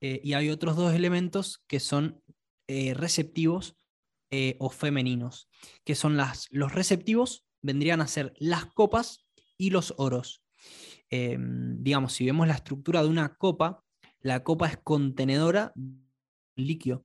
Eh, 0.00 0.20
y 0.22 0.32
hay 0.32 0.50
otros 0.50 0.76
dos 0.76 0.94
elementos 0.94 1.62
que 1.66 1.80
son 1.80 2.22
eh, 2.66 2.94
receptivos 2.94 3.76
eh, 4.30 4.56
o 4.58 4.70
femeninos, 4.70 5.48
que 5.84 5.94
son 5.94 6.16
las, 6.16 6.46
los 6.50 6.72
receptivos, 6.72 7.46
vendrían 7.60 8.00
a 8.00 8.08
ser 8.08 8.32
las 8.38 8.66
copas 8.66 9.26
y 9.56 9.70
los 9.70 9.94
oros. 9.98 10.42
Em, 11.10 11.82
digamos, 11.82 12.14
si 12.14 12.24
vemos 12.24 12.48
la 12.48 12.54
estructura 12.54 13.02
de 13.02 13.08
una 13.08 13.36
copa, 13.36 13.84
la 14.20 14.42
copa 14.42 14.68
es 14.68 14.78
contenedora 14.78 15.72
líquido. 16.56 17.04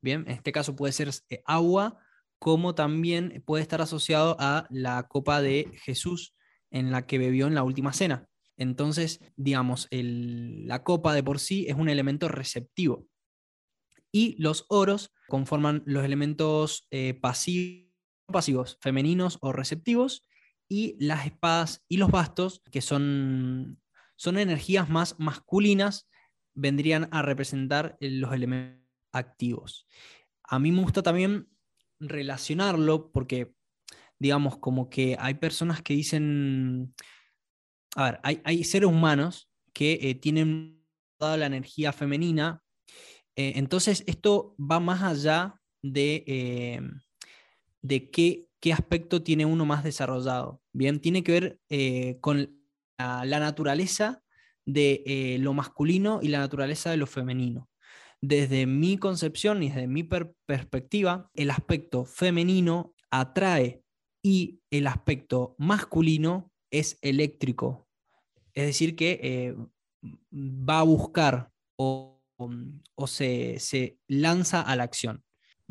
Bien, 0.00 0.24
en 0.26 0.32
este 0.32 0.52
caso 0.52 0.76
puede 0.76 0.92
ser 0.92 1.10
agua, 1.44 1.98
como 2.38 2.74
también 2.74 3.42
puede 3.44 3.62
estar 3.62 3.80
asociado 3.80 4.36
a 4.38 4.66
la 4.70 5.08
copa 5.08 5.42
de 5.42 5.70
Jesús 5.82 6.34
en 6.70 6.90
la 6.92 7.06
que 7.06 7.18
bebió 7.18 7.46
en 7.46 7.54
la 7.54 7.64
última 7.64 7.92
cena. 7.92 8.27
Entonces, 8.58 9.20
digamos, 9.36 9.88
la 9.90 10.82
copa 10.82 11.14
de 11.14 11.22
por 11.22 11.38
sí 11.38 11.66
es 11.68 11.76
un 11.76 11.88
elemento 11.88 12.28
receptivo. 12.28 13.06
Y 14.12 14.36
los 14.42 14.66
oros 14.68 15.14
conforman 15.28 15.82
los 15.86 16.04
elementos 16.04 16.86
eh, 16.90 17.14
pasivos, 17.14 17.88
pasivos, 18.26 18.78
femeninos 18.80 19.38
o 19.40 19.52
receptivos, 19.52 20.26
y 20.68 20.96
las 20.98 21.24
espadas 21.24 21.84
y 21.88 21.96
los 21.96 22.10
bastos, 22.10 22.62
que 22.70 22.82
son, 22.82 23.80
son 24.16 24.38
energías 24.38 24.90
más 24.90 25.14
masculinas, 25.18 26.08
vendrían 26.54 27.08
a 27.12 27.22
representar 27.22 27.96
los 28.00 28.32
elementos 28.32 28.84
activos. 29.12 29.86
A 30.42 30.58
mí 30.58 30.72
me 30.72 30.82
gusta 30.82 31.02
también 31.02 31.48
relacionarlo 32.00 33.10
porque, 33.12 33.54
digamos, 34.18 34.58
como 34.58 34.90
que 34.90 35.16
hay 35.18 35.34
personas 35.34 35.80
que 35.80 35.94
dicen, 35.94 36.94
a 37.98 38.04
ver, 38.04 38.20
hay, 38.22 38.62
seres 38.62 38.88
humanos 38.88 39.50
que 39.72 39.98
eh, 40.00 40.14
tienen 40.14 40.84
toda 41.18 41.36
la 41.36 41.46
energía 41.46 41.92
femenina, 41.92 42.62
eh, 43.34 43.54
entonces 43.56 44.04
esto 44.06 44.54
va 44.56 44.78
más 44.78 45.02
allá 45.02 45.60
de, 45.82 46.22
eh, 46.28 46.80
de 47.82 48.08
qué, 48.10 48.46
qué, 48.60 48.72
aspecto 48.72 49.24
tiene 49.24 49.46
uno 49.46 49.66
más 49.66 49.82
desarrollado. 49.82 50.62
Bien, 50.72 51.00
tiene 51.00 51.24
que 51.24 51.32
ver 51.32 51.60
con 52.20 52.56
la 52.98 53.40
naturaleza 53.40 54.22
de 54.64 55.36
lo 55.40 55.52
masculino 55.52 56.20
y 56.22 56.28
la 56.28 56.38
naturaleza 56.38 56.92
de 56.92 56.98
lo 56.98 57.06
femenino 57.06 57.68
desde 58.20 58.66
mi 58.66 58.98
concepción 58.98 59.62
y 59.62 59.68
desde 59.68 59.86
mi 59.86 60.02
perspectiva, 60.02 61.30
el 61.34 61.50
aspecto 61.50 62.04
femenino 62.04 62.94
atrae 63.10 63.82
y 64.22 64.60
el 64.70 64.88
aspecto 64.88 65.54
masculino 65.58 66.52
es 66.72 66.98
eléctrico. 67.02 67.87
Es 68.58 68.66
decir, 68.66 68.96
que 68.96 69.20
eh, 69.22 69.56
va 70.34 70.80
a 70.80 70.82
buscar 70.82 71.52
o, 71.76 72.20
se, 73.06 74.00
lanza 74.08 74.62
a 74.62 74.74
la 74.74 74.82
acción. 74.82 75.22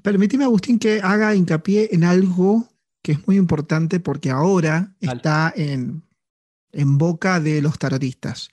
Permíteme, 0.02 0.46
Agustín, 0.46 0.80
que 0.80 1.02
haga 1.04 1.36
hincapié 1.36 1.90
en 1.92 2.06
algo 2.06 2.70
que 3.02 3.12
es 3.12 3.28
muy 3.28 3.36
importante 3.36 4.00
porque 4.00 4.30
ahora 4.30 4.96
está 5.02 5.52
en, 5.54 6.02
en 6.72 6.98
boca 6.98 7.42
de 7.42 7.62
los 7.62 7.78
tarotistas. 7.78 8.52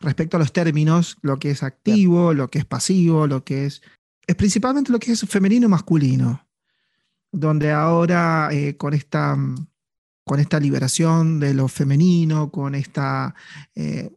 Respecto 0.00 0.36
a 0.36 0.40
los 0.40 0.52
términos, 0.52 1.16
lo 1.22 1.38
que 1.38 1.52
es 1.52 1.62
activo, 1.62 2.34
lo 2.34 2.48
que 2.48 2.58
es 2.58 2.66
pasivo, 2.66 3.26
lo 3.26 3.42
que 3.42 3.64
es... 3.64 3.80
Es 4.26 4.36
principalmente 4.36 4.92
lo 4.92 4.98
que 4.98 5.12
es 5.12 5.22
femenino 5.22 5.66
y 5.66 5.70
masculino, 5.70 6.46
donde 7.32 7.72
ahora 7.72 8.50
eh, 8.52 8.76
con, 8.76 8.92
esta, 8.92 9.34
con 10.24 10.40
esta 10.40 10.60
liberación 10.60 11.40
de 11.40 11.54
lo 11.54 11.68
femenino, 11.68 12.50
con 12.50 12.74
esta, 12.74 13.34
eh, 13.74 14.10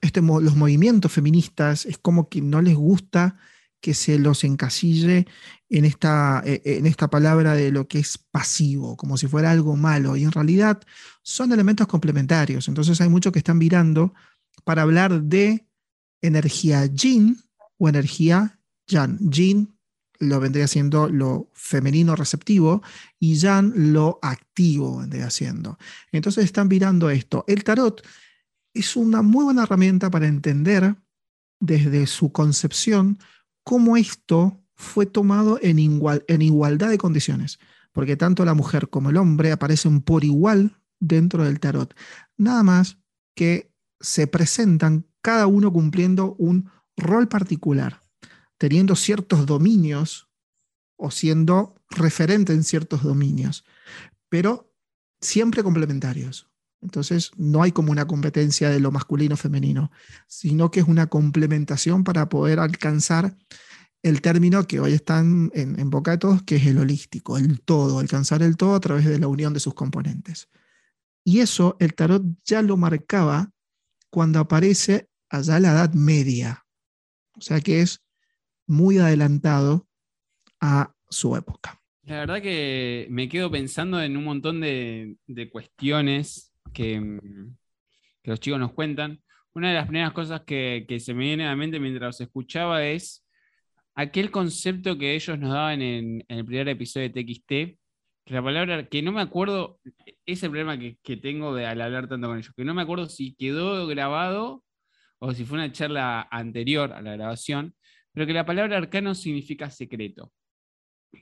este, 0.00 0.20
los 0.20 0.56
movimientos 0.56 1.12
feministas, 1.12 1.86
es 1.86 1.98
como 1.98 2.28
que 2.28 2.40
no 2.40 2.60
les 2.62 2.76
gusta 2.76 3.36
que 3.80 3.94
se 3.94 4.18
los 4.18 4.44
encasille 4.44 5.26
en 5.68 5.84
esta, 5.84 6.42
eh, 6.44 6.60
en 6.64 6.86
esta 6.86 7.08
palabra 7.08 7.54
de 7.54 7.70
lo 7.70 7.86
que 7.86 8.00
es 8.00 8.18
pasivo, 8.18 8.96
como 8.96 9.16
si 9.16 9.26
fuera 9.26 9.50
algo 9.50 9.76
malo, 9.76 10.16
y 10.16 10.24
en 10.24 10.32
realidad 10.32 10.80
son 11.22 11.52
elementos 11.52 11.86
complementarios. 11.86 12.68
Entonces 12.68 13.00
hay 13.00 13.08
muchos 13.08 13.32
que 13.32 13.38
están 13.38 13.58
mirando 13.58 14.14
para 14.64 14.82
hablar 14.82 15.22
de 15.22 15.66
energía 16.20 16.86
yin 16.86 17.38
o 17.78 17.88
energía 17.88 18.58
yang. 18.86 19.18
Yin 19.30 19.77
lo 20.18 20.40
vendría 20.40 20.66
siendo 20.66 21.08
lo 21.08 21.50
femenino 21.54 22.16
receptivo 22.16 22.82
y 23.18 23.36
yang 23.36 23.72
lo 23.92 24.18
activo 24.22 24.98
vendría 24.98 25.30
siendo. 25.30 25.78
Entonces 26.12 26.44
están 26.44 26.68
mirando 26.68 27.10
esto. 27.10 27.44
El 27.46 27.64
tarot 27.64 28.04
es 28.74 28.96
una 28.96 29.22
muy 29.22 29.44
buena 29.44 29.62
herramienta 29.62 30.10
para 30.10 30.26
entender 30.26 30.96
desde 31.60 32.06
su 32.06 32.32
concepción 32.32 33.18
cómo 33.64 33.96
esto 33.96 34.60
fue 34.74 35.06
tomado 35.06 35.58
en, 35.60 35.78
igual, 35.78 36.24
en 36.28 36.42
igualdad 36.42 36.88
de 36.88 36.98
condiciones, 36.98 37.58
porque 37.92 38.16
tanto 38.16 38.44
la 38.44 38.54
mujer 38.54 38.88
como 38.88 39.10
el 39.10 39.16
hombre 39.16 39.50
aparecen 39.50 40.00
por 40.00 40.24
igual 40.24 40.80
dentro 41.00 41.44
del 41.44 41.60
tarot. 41.60 41.94
Nada 42.36 42.62
más 42.62 42.98
que 43.34 43.72
se 44.00 44.26
presentan 44.26 45.06
cada 45.20 45.46
uno 45.48 45.72
cumpliendo 45.72 46.36
un 46.38 46.70
rol 46.96 47.28
particular, 47.28 48.00
teniendo 48.58 48.96
ciertos 48.96 49.46
dominios 49.46 50.28
o 50.96 51.10
siendo 51.10 51.76
referente 51.90 52.52
en 52.52 52.64
ciertos 52.64 53.02
dominios, 53.02 53.64
pero 54.28 54.72
siempre 55.20 55.62
complementarios. 55.62 56.48
Entonces, 56.80 57.32
no 57.36 57.62
hay 57.62 57.72
como 57.72 57.90
una 57.90 58.06
competencia 58.06 58.70
de 58.70 58.78
lo 58.78 58.92
masculino 58.92 59.36
femenino, 59.36 59.90
sino 60.26 60.70
que 60.70 60.80
es 60.80 60.86
una 60.86 61.06
complementación 61.08 62.04
para 62.04 62.28
poder 62.28 62.60
alcanzar 62.60 63.36
el 64.02 64.20
término 64.20 64.64
que 64.64 64.78
hoy 64.78 64.92
está 64.92 65.18
en, 65.18 65.50
en, 65.54 65.90
boca 65.90 66.12
de 66.12 66.18
todos, 66.18 66.42
que 66.44 66.56
es 66.56 66.66
el 66.66 66.78
holístico, 66.78 67.36
el 67.36 67.60
todo, 67.62 67.98
alcanzar 67.98 68.42
el 68.42 68.56
todo 68.56 68.76
a 68.76 68.80
través 68.80 69.06
de 69.06 69.18
la 69.18 69.26
unión 69.26 69.52
de 69.52 69.60
sus 69.60 69.74
componentes. 69.74 70.48
Y 71.24 71.40
eso 71.40 71.76
el 71.80 71.94
tarot 71.94 72.22
ya 72.44 72.62
lo 72.62 72.76
marcaba 72.76 73.50
cuando 74.08 74.38
aparece 74.38 75.10
allá 75.28 75.58
la 75.58 75.72
Edad 75.72 75.92
Media. 75.94 76.64
O 77.36 77.40
sea 77.40 77.60
que 77.60 77.82
es 77.82 78.02
muy 78.68 78.98
adelantado 78.98 79.88
a 80.60 80.94
su 81.08 81.34
época. 81.34 81.80
La 82.04 82.20
verdad 82.20 82.40
que 82.40 83.06
me 83.10 83.28
quedo 83.28 83.50
pensando 83.50 84.00
en 84.00 84.16
un 84.16 84.24
montón 84.24 84.60
de, 84.60 85.16
cuestiones 85.50 86.54
que, 86.72 87.18
los 88.22 88.40
chicos 88.40 88.60
nos 88.60 88.72
cuentan. 88.72 89.20
Una 89.54 89.68
de 89.68 89.74
las 89.74 89.86
primeras 89.86 90.12
cosas 90.12 90.42
que, 90.42 90.86
se 91.00 91.14
me 91.14 91.24
viene 91.24 91.44
a 91.44 91.50
la 91.50 91.56
mente 91.56 91.80
mientras 91.80 92.08
los 92.08 92.20
escuchaba 92.20 92.84
es 92.86 93.26
aquel 93.94 94.30
concepto 94.30 94.96
que 94.96 95.14
ellos 95.14 95.38
nos 95.38 95.52
daban 95.52 95.82
en, 95.82 96.24
el 96.28 96.44
primer 96.44 96.68
episodio 96.68 97.10
de 97.10 97.24
TXT, 97.24 97.78
la 98.26 98.42
palabra, 98.42 98.86
que 98.88 99.02
no 99.02 99.12
me 99.12 99.22
acuerdo, 99.22 99.80
es 100.26 100.42
el 100.42 100.50
problema 100.50 100.78
que, 100.78 101.16
tengo 101.16 101.54
de, 101.54 101.66
al 101.66 101.80
hablar 101.80 102.08
tanto 102.08 102.28
con 102.28 102.38
ellos, 102.38 102.52
que 102.54 102.64
no 102.64 102.74
me 102.74 102.82
acuerdo 102.82 103.06
si 103.08 103.34
quedó 103.34 103.86
grabado 103.86 104.64
o 105.18 105.32
si 105.32 105.44
fue 105.44 105.58
una 105.58 105.72
charla 105.72 106.28
anterior 106.30 106.92
a 106.92 107.02
la 107.02 107.16
grabación, 107.16 107.74
pero 108.12 108.26
que 108.26 108.32
la 108.32 108.46
palabra 108.46 108.76
arcano 108.76 109.14
significa 109.14 109.70
secreto. 109.70 110.32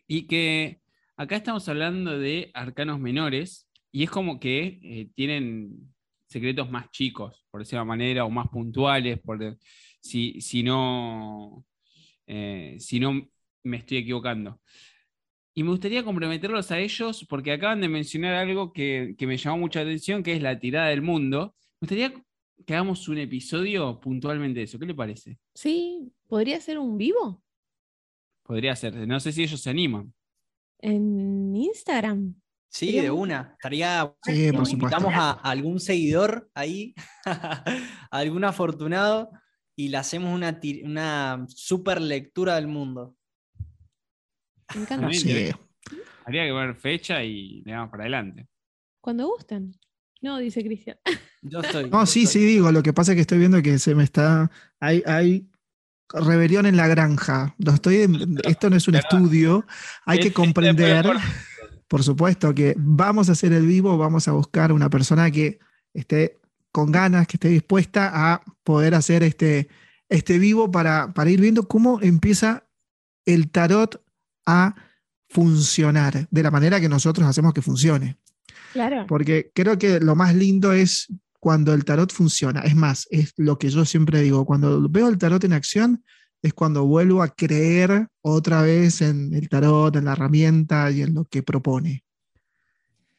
Y 0.07 0.27
que 0.27 0.81
acá 1.17 1.37
estamos 1.37 1.69
hablando 1.69 2.19
de 2.19 2.51
arcanos 2.55 3.01
menores, 3.01 3.69
y 3.93 4.05
es 4.05 4.11
como 4.11 4.39
que 4.41 4.81
eh, 4.83 5.11
tienen 5.15 5.95
secretos 6.29 6.71
más 6.71 6.91
chicos, 6.91 7.47
por 7.51 7.63
decirlo 7.63 7.85
manera, 7.85 8.25
o 8.25 8.31
más 8.31 8.49
puntuales, 8.49 9.19
por, 9.21 9.57
si, 10.01 10.41
si, 10.41 10.63
no, 10.63 11.65
eh, 12.27 12.77
si 12.79 13.01
no 13.01 13.29
me 13.65 13.79
estoy 13.79 13.99
equivocando. 13.99 14.61
Y 15.55 15.63
me 15.63 15.71
gustaría 15.71 16.05
comprometerlos 16.05 16.71
a 16.71 16.79
ellos 16.79 17.25
porque 17.29 17.53
acaban 17.53 17.81
de 17.81 17.89
mencionar 17.89 18.35
algo 18.35 18.73
que, 18.75 19.17
me 19.21 19.39
llamó 19.39 19.57
mucha 19.59 19.81
atención, 19.81 20.23
que 20.23 20.35
es 20.35 20.43
la 20.43 20.59
tirada 20.59 20.89
del 20.89 21.01
mundo. 21.01 21.57
Me 21.81 21.87
gustaría 21.87 22.13
que 22.65 22.75
hagamos 22.75 23.09
un 23.09 23.19
episodio 23.19 24.01
puntualmente 24.01 24.61
de 24.61 24.65
eso. 24.65 24.79
¿Qué 24.79 24.87
le 24.87 24.95
parece? 24.95 25.39
Sí, 25.55 26.13
¿podría 26.27 26.61
ser 26.61 26.79
un 26.79 26.97
vivo? 26.97 27.43
Podría 28.43 28.75
ser. 28.77 29.07
No 29.07 29.21
sé 29.21 29.33
si 29.33 29.43
ellos 29.43 29.61
se 29.61 29.71
animan. 29.71 30.13
En 30.79 31.55
Instagram. 31.55 32.35
Sí, 32.69 33.01
de 33.01 33.11
una. 33.11 33.53
Estaría. 33.53 34.15
Sí, 34.23 34.51
nos 34.53 34.73
invitamos 34.73 35.13
a, 35.15 35.33
algún 35.33 35.81
seguidor 35.81 36.51
ahí, 36.55 36.95
a 37.25 37.65
algún 38.11 38.45
afortunado, 38.45 39.31
y 39.75 39.89
le 39.89 39.97
hacemos 39.97 40.35
una, 40.35 40.61
una 40.85 41.47
super 41.49 42.01
lectura 42.01 42.57
del 42.57 42.69
mundo. 42.69 43.17
Me 44.75 44.83
encanta. 44.83 45.07
Habría 46.25 46.45
que 46.45 46.53
ver 46.53 46.75
fecha 46.75 47.23
y 47.23 47.63
le 47.63 47.73
damos 47.73 47.91
para 47.91 48.03
adelante. 48.03 48.49
Cuando 49.01 49.29
gusten. 49.29 49.73
No, 50.27 50.39
dice 50.39 50.65
Cristian. 50.65 50.97
Yo 51.41 51.61
estoy. 51.61 51.89
No, 51.89 52.01
yo 52.01 52.07
sí, 52.07 52.25
estoy. 52.25 52.41
sí, 52.41 52.47
digo. 52.47 52.73
Lo 52.73 52.83
que 52.83 52.93
pasa 52.93 53.13
es 53.13 53.15
que 53.15 53.21
estoy 53.21 53.39
viendo 53.39 53.63
que 53.63 53.79
se 53.79 53.95
me 53.95 54.03
está. 54.03 54.51
Hay, 54.81 55.05
hay 55.07 55.49
rebelión 56.09 56.67
en 56.67 56.77
la 56.77 56.89
granja. 56.89 57.55
Lo 57.59 57.73
estoy, 57.73 58.09
esto 58.43 58.69
no 58.69 58.75
es 58.75 58.89
un 58.89 58.97
estudio. 58.97 59.65
Hay 60.05 60.19
que 60.19 60.33
comprender. 60.33 61.07
Por 61.87 62.03
supuesto 62.03 62.53
que 62.53 62.75
vamos 62.77 63.29
a 63.29 63.33
hacer 63.33 63.53
el 63.53 63.67
vivo, 63.67 63.97
vamos 63.97 64.27
a 64.27 64.33
buscar 64.33 64.73
una 64.73 64.91
persona 64.91 65.31
que 65.31 65.61
esté 65.95 66.41
con 66.73 66.91
ganas, 66.91 67.29
que 67.29 67.37
esté 67.37 67.49
dispuesta 67.49 68.11
a 68.13 68.43
poder 68.65 68.97
hacer 68.97 69.23
este, 69.23 69.69
este 70.09 70.41
vivo 70.41 70.73
para, 70.73 71.15
para 71.15 71.31
ir 71.31 71.41
viendo 71.41 71.69
cómo 71.69 72.01
empieza 72.03 72.65
el 73.25 73.49
tarot 73.53 74.03
a 74.45 74.75
funcionar 75.29 76.27
de 76.29 76.43
la 76.43 76.51
manera 76.51 76.81
que 76.81 76.89
nosotros 76.89 77.29
hacemos 77.29 77.55
que 77.55 77.63
funcione. 77.63 78.19
Claro. 78.77 79.07
Porque 79.09 79.51
creo 79.55 79.79
que 79.79 80.01
lo 80.01 80.15
más 80.15 80.35
lindo 80.35 80.73
es 80.73 81.07
cuando 81.41 81.73
el 81.73 81.85
tarot 81.85 82.13
funciona. 82.13 82.61
Es 82.61 82.77
más, 82.77 83.07
es 83.11 83.33
lo 83.37 83.59
que 83.59 83.71
yo 83.71 83.85
siempre 83.85 84.21
digo, 84.21 84.45
cuando 84.45 84.89
veo 84.89 85.09
el 85.09 85.17
tarot 85.17 85.43
en 85.45 85.55
acción 85.55 86.05
es 86.43 86.53
cuando 86.53 86.85
vuelvo 86.85 87.23
a 87.23 87.29
creer 87.29 88.09
otra 88.21 88.63
vez 88.63 89.01
en 89.01 89.33
el 89.33 89.49
tarot, 89.49 89.97
en 89.97 90.05
la 90.05 90.13
herramienta 90.13 90.91
y 90.91 91.03
en 91.03 91.15
lo 91.15 91.25
que 91.25 91.43
propone. 91.43 92.05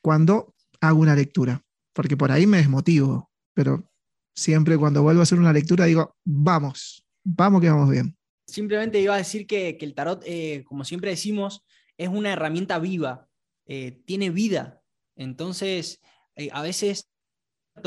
Cuando 0.01 0.53
hago 0.79 0.99
una 0.99 1.15
lectura, 1.15 1.61
porque 1.93 2.15
por 2.15 2.31
ahí 2.31 2.45
me 2.45 2.57
desmotivo, 2.57 3.31
pero 3.53 3.89
siempre 4.35 4.77
cuando 4.77 5.01
vuelvo 5.01 5.21
a 5.21 5.23
hacer 5.23 5.39
una 5.39 5.51
lectura 5.51 5.85
digo, 5.85 6.15
vamos, 6.23 7.03
vamos 7.23 7.61
que 7.61 7.69
vamos 7.69 7.89
bien. 7.89 8.15
Simplemente 8.45 9.01
iba 9.01 9.15
a 9.15 9.17
decir 9.17 9.47
que, 9.47 9.77
que 9.77 9.85
el 9.85 9.95
tarot, 9.95 10.21
eh, 10.25 10.63
como 10.65 10.85
siempre 10.85 11.09
decimos, 11.09 11.63
es 11.97 12.07
una 12.07 12.31
herramienta 12.31 12.77
viva, 12.79 13.27
eh, 13.65 13.99
tiene 14.05 14.29
vida. 14.29 14.81
Entonces, 15.17 16.01
eh, 16.35 16.49
a 16.53 16.61
veces 16.61 17.09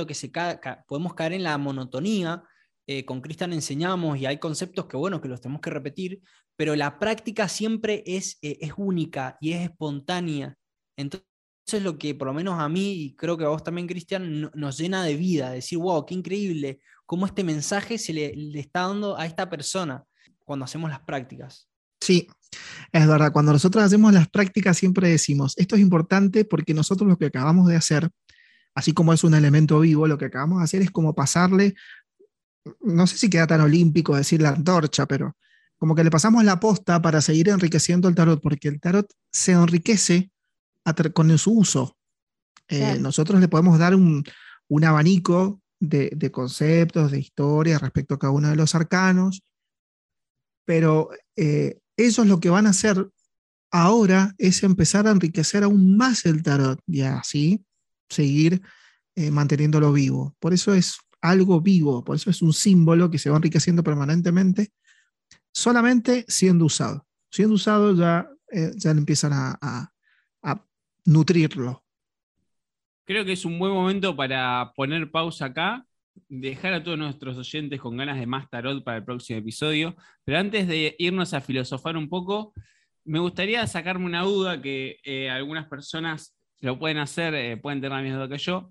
que 0.06 0.14
se 0.14 0.30
ca- 0.30 0.60
podemos 0.88 1.14
caer 1.14 1.32
en 1.34 1.42
la 1.44 1.58
monotonía. 1.58 2.42
eh, 2.86 3.04
con 3.04 3.20
Cristian 3.20 3.52
enseñamos 3.52 4.18
y 4.18 4.26
hay 4.26 4.38
conceptos 4.38 4.86
que, 4.86 4.96
bueno, 4.96 5.20
que 5.20 5.28
los 5.28 5.40
tenemos 5.40 5.60
que 5.60 5.70
repetir, 5.70 6.20
pero 6.56 6.74
la 6.74 6.98
práctica 6.98 7.46
siempre 7.48 8.02
es, 8.04 8.38
eh, 8.42 8.58
es 8.60 8.72
única 8.76 9.38
y 9.40 9.52
es 9.52 9.62
espontánea. 9.62 10.56
Entonces, 10.96 11.24
lo 11.84 11.98
que 11.98 12.16
por 12.16 12.26
lo 12.26 12.34
menos 12.34 12.58
a 12.58 12.68
mí, 12.68 12.92
y 13.04 13.14
creo 13.14 13.38
que 13.38 13.44
a 13.44 13.48
vos 13.48 13.62
también, 13.62 13.86
Cristian, 13.86 14.40
no- 14.40 14.50
nos 14.54 14.76
llena 14.78 15.04
de 15.04 15.14
vida, 15.16 15.50
decir, 15.52 15.78
wow, 15.78 16.04
qué 16.04 16.14
increíble, 16.14 16.80
cómo 17.06 17.26
este 17.26 17.44
mensaje 17.44 17.96
se 17.98 18.12
le 18.12 18.58
está 18.58 18.88
dando 18.88 19.16
a 19.16 19.24
esta 19.26 19.48
persona 19.48 20.04
cuando 20.44 20.64
hacemos 20.64 20.90
las 20.90 21.00
prácticas. 21.00 21.69
Sí, 22.00 22.28
es 22.92 23.06
verdad. 23.06 23.32
Cuando 23.32 23.52
nosotros 23.52 23.84
hacemos 23.84 24.12
las 24.12 24.28
prácticas 24.28 24.76
siempre 24.76 25.08
decimos, 25.08 25.54
esto 25.56 25.76
es 25.76 25.82
importante 25.82 26.44
porque 26.44 26.74
nosotros 26.74 27.08
lo 27.08 27.18
que 27.18 27.26
acabamos 27.26 27.68
de 27.68 27.76
hacer, 27.76 28.10
así 28.74 28.92
como 28.92 29.12
es 29.12 29.24
un 29.24 29.34
elemento 29.34 29.80
vivo, 29.80 30.06
lo 30.06 30.18
que 30.18 30.26
acabamos 30.26 30.58
de 30.58 30.64
hacer 30.64 30.82
es 30.82 30.90
como 30.90 31.14
pasarle, 31.14 31.74
no 32.80 33.06
sé 33.06 33.16
si 33.16 33.30
queda 33.30 33.46
tan 33.46 33.60
olímpico 33.60 34.16
decir 34.16 34.42
la 34.42 34.50
antorcha, 34.50 35.06
pero 35.06 35.36
como 35.78 35.94
que 35.94 36.04
le 36.04 36.10
pasamos 36.10 36.44
la 36.44 36.60
posta 36.60 37.00
para 37.00 37.20
seguir 37.20 37.48
enriqueciendo 37.48 38.08
el 38.08 38.14
tarot, 38.14 38.40
porque 38.42 38.68
el 38.68 38.80
tarot 38.80 39.10
se 39.32 39.52
enriquece 39.52 40.30
con 41.14 41.38
su 41.38 41.52
uso. 41.52 41.96
Eh. 42.68 42.98
Nosotros 43.00 43.40
le 43.40 43.48
podemos 43.48 43.78
dar 43.78 43.94
un, 43.94 44.24
un 44.68 44.84
abanico 44.84 45.62
de, 45.80 46.10
de 46.14 46.30
conceptos, 46.30 47.10
de 47.10 47.20
historias 47.20 47.80
respecto 47.80 48.14
a 48.14 48.18
cada 48.18 48.32
uno 48.32 48.48
de 48.48 48.56
los 48.56 48.74
arcanos, 48.74 49.42
pero 50.66 51.10
eh, 51.36 51.80
ellos 52.06 52.26
lo 52.26 52.40
que 52.40 52.50
van 52.50 52.66
a 52.66 52.70
hacer 52.70 53.08
ahora 53.70 54.34
es 54.38 54.62
empezar 54.62 55.06
a 55.06 55.10
enriquecer 55.12 55.62
aún 55.64 55.96
más 55.96 56.26
el 56.26 56.42
tarot 56.42 56.80
y 56.86 57.02
así 57.02 57.64
seguir 58.08 58.60
eh, 59.14 59.30
manteniéndolo 59.30 59.92
vivo. 59.92 60.34
Por 60.40 60.52
eso 60.52 60.74
es 60.74 60.98
algo 61.20 61.60
vivo, 61.60 62.02
por 62.04 62.16
eso 62.16 62.30
es 62.30 62.42
un 62.42 62.52
símbolo 62.52 63.10
que 63.10 63.18
se 63.18 63.30
va 63.30 63.36
enriqueciendo 63.36 63.82
permanentemente, 63.84 64.72
solamente 65.52 66.24
siendo 66.28 66.64
usado. 66.64 67.06
Siendo 67.30 67.54
usado 67.54 67.94
ya, 67.94 68.28
eh, 68.50 68.72
ya 68.76 68.90
empiezan 68.90 69.32
a, 69.32 69.58
a- 69.60 69.92
a 70.42 70.66
nutrirlo. 71.04 71.84
Creo 73.04 73.24
que 73.24 73.32
es 73.32 73.44
un 73.44 73.58
buen 73.58 73.72
momento 73.72 74.14
para 74.16 74.72
poner 74.74 75.10
pausa 75.10 75.46
acá, 75.46 75.86
dejar 76.28 76.74
a 76.74 76.82
todos 76.82 76.98
nuestros 76.98 77.36
oyentes 77.36 77.80
con 77.80 77.96
ganas 77.96 78.18
de 78.18 78.26
más 78.26 78.48
tarot 78.48 78.82
para 78.84 78.98
el 78.98 79.04
próximo 79.04 79.38
episodio. 79.38 79.96
Pero 80.24 80.38
antes 80.38 80.66
de 80.68 80.94
irnos 80.98 81.34
a 81.34 81.40
filosofar 81.40 81.96
un 81.96 82.08
poco, 82.08 82.52
me 83.04 83.18
gustaría 83.18 83.66
sacarme 83.66 84.06
una 84.06 84.22
duda 84.22 84.60
que 84.60 84.98
eh, 85.04 85.30
algunas 85.30 85.66
personas 85.68 86.36
lo 86.60 86.78
pueden 86.78 86.98
hacer, 86.98 87.34
eh, 87.34 87.56
pueden 87.56 87.80
tener 87.80 87.96
la 87.96 88.02
misma 88.02 88.18
duda 88.18 88.28
que 88.36 88.42
yo. 88.42 88.70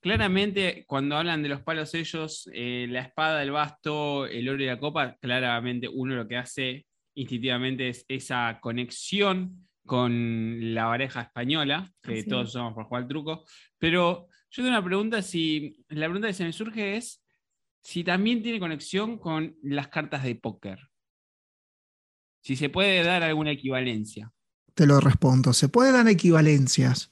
Claramente, 0.00 0.84
cuando 0.86 1.16
hablan 1.16 1.42
de 1.42 1.50
los 1.50 1.62
palos 1.62 1.94
ellos, 1.94 2.48
eh, 2.54 2.86
la 2.88 3.00
espada, 3.00 3.42
el 3.42 3.50
basto, 3.50 4.26
el 4.26 4.48
oro 4.48 4.62
y 4.62 4.66
la 4.66 4.78
copa, 4.78 5.16
claramente 5.20 5.88
uno 5.88 6.14
lo 6.14 6.26
que 6.26 6.38
hace 6.38 6.86
instintivamente 7.14 7.88
es 7.90 8.04
esa 8.08 8.58
conexión 8.62 9.68
con 9.84 10.72
la 10.72 10.84
pareja 10.86 11.22
española, 11.22 11.90
que 12.02 12.20
Así 12.20 12.28
todos 12.28 12.44
es. 12.44 12.48
usamos 12.50 12.72
por 12.74 12.84
jugar 12.84 13.02
al 13.02 13.08
truco. 13.08 13.44
Pero 13.78 14.28
yo 14.50 14.62
tengo 14.62 14.70
una 14.70 14.84
pregunta, 14.84 15.22
si 15.22 15.84
la 15.88 16.06
pregunta 16.06 16.28
que 16.28 16.34
se 16.34 16.44
me 16.44 16.52
surge 16.52 16.96
es 16.96 17.22
si 17.82 18.04
también 18.04 18.42
tiene 18.42 18.60
conexión 18.60 19.18
con 19.18 19.56
las 19.62 19.88
cartas 19.88 20.22
de 20.24 20.34
póker. 20.34 20.90
Si 22.42 22.56
se 22.56 22.68
puede 22.68 23.02
dar 23.02 23.22
alguna 23.22 23.52
equivalencia. 23.52 24.32
Te 24.74 24.86
lo 24.86 25.00
respondo. 25.00 25.52
Se 25.52 25.68
pueden 25.68 25.94
dar 25.94 26.08
equivalencias, 26.08 27.10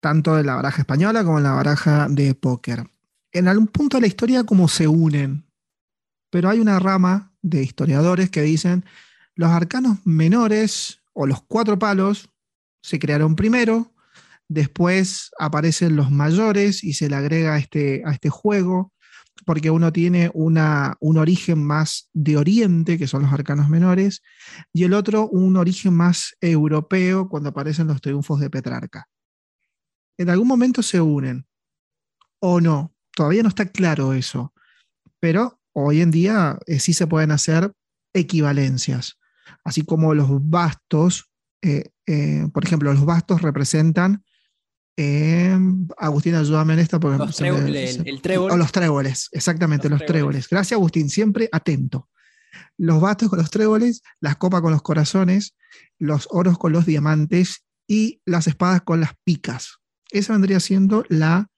tanto 0.00 0.38
en 0.38 0.46
la 0.46 0.56
baraja 0.56 0.82
española 0.82 1.24
como 1.24 1.38
en 1.38 1.44
la 1.44 1.52
baraja 1.52 2.08
de 2.08 2.34
póker. 2.34 2.84
En 3.32 3.48
algún 3.48 3.66
punto 3.66 3.96
de 3.96 4.02
la 4.02 4.06
historia 4.06 4.44
como 4.44 4.68
se 4.68 4.86
unen, 4.88 5.46
pero 6.30 6.48
hay 6.48 6.60
una 6.60 6.78
rama 6.78 7.34
de 7.42 7.62
historiadores 7.62 8.30
que 8.30 8.42
dicen 8.42 8.84
los 9.34 9.50
arcanos 9.50 9.98
menores 10.04 11.00
o 11.12 11.26
los 11.26 11.42
cuatro 11.42 11.78
palos 11.78 12.30
se 12.82 12.98
crearon 12.98 13.36
primero, 13.36 13.95
después 14.48 15.30
aparecen 15.38 15.96
los 15.96 16.10
mayores 16.10 16.84
y 16.84 16.94
se 16.94 17.08
le 17.08 17.16
agrega 17.16 17.54
a 17.54 17.58
este, 17.58 18.02
a 18.04 18.12
este 18.12 18.30
juego, 18.30 18.92
porque 19.44 19.70
uno 19.70 19.92
tiene 19.92 20.30
una, 20.34 20.96
un 21.00 21.18
origen 21.18 21.62
más 21.62 22.08
de 22.12 22.36
Oriente, 22.36 22.98
que 22.98 23.06
son 23.06 23.22
los 23.22 23.32
arcanos 23.32 23.68
menores, 23.68 24.22
y 24.72 24.84
el 24.84 24.94
otro 24.94 25.28
un 25.28 25.56
origen 25.56 25.94
más 25.94 26.36
europeo 26.40 27.28
cuando 27.28 27.50
aparecen 27.50 27.86
los 27.86 28.00
triunfos 28.00 28.40
de 28.40 28.50
Petrarca. 28.50 29.08
En 30.18 30.30
algún 30.30 30.48
momento 30.48 30.82
se 30.82 31.00
unen, 31.00 31.46
o 32.40 32.60
no, 32.60 32.94
todavía 33.14 33.42
no 33.42 33.48
está 33.48 33.66
claro 33.66 34.14
eso, 34.14 34.52
pero 35.20 35.60
hoy 35.72 36.00
en 36.00 36.10
día 36.10 36.58
eh, 36.66 36.80
sí 36.80 36.94
se 36.94 37.06
pueden 37.06 37.30
hacer 37.30 37.72
equivalencias, 38.14 39.18
así 39.64 39.82
como 39.82 40.14
los 40.14 40.28
bastos, 40.48 41.30
eh, 41.62 41.90
eh, 42.06 42.48
por 42.52 42.64
ejemplo, 42.64 42.92
los 42.92 43.04
bastos 43.04 43.42
representan, 43.42 44.24
eh, 44.96 45.58
Agustín, 45.98 46.34
ayúdame 46.34 46.74
en 46.74 46.78
esta 46.80 46.98
porque 46.98 47.18
Los 47.18 47.40
me- 47.40 47.48
el- 47.48 48.22
trébol. 48.22 48.50
o 48.50 48.56
los 48.56 48.72
tréboles, 48.72 49.28
exactamente, 49.32 49.88
Los 49.88 50.00
los, 50.00 50.06
tréboles. 50.06 50.22
tréboles. 50.46 50.48
Gracias, 50.48 50.76
Agustín, 50.76 51.10
siempre 51.10 51.48
atento. 51.52 52.08
Los 52.78 53.00
bastos 53.00 53.28
con 53.28 53.38
los 53.38 53.50
tréboles, 53.50 54.02
las 54.20 54.36
copas 54.36 54.62
con 54.62 54.72
los 54.72 54.82
corazones, 54.82 55.54
los 55.98 56.26
oros 56.30 56.58
con 56.58 56.72
los 56.72 56.86
diamantes 56.86 57.64
y 57.86 58.20
las 58.24 58.46
espadas 58.46 58.82
con 58.82 59.00
las 59.00 59.12
picas. 59.24 59.78
Esa 60.10 60.32
vendría 60.32 60.60
siendo 60.60 61.04
la, 61.08 61.48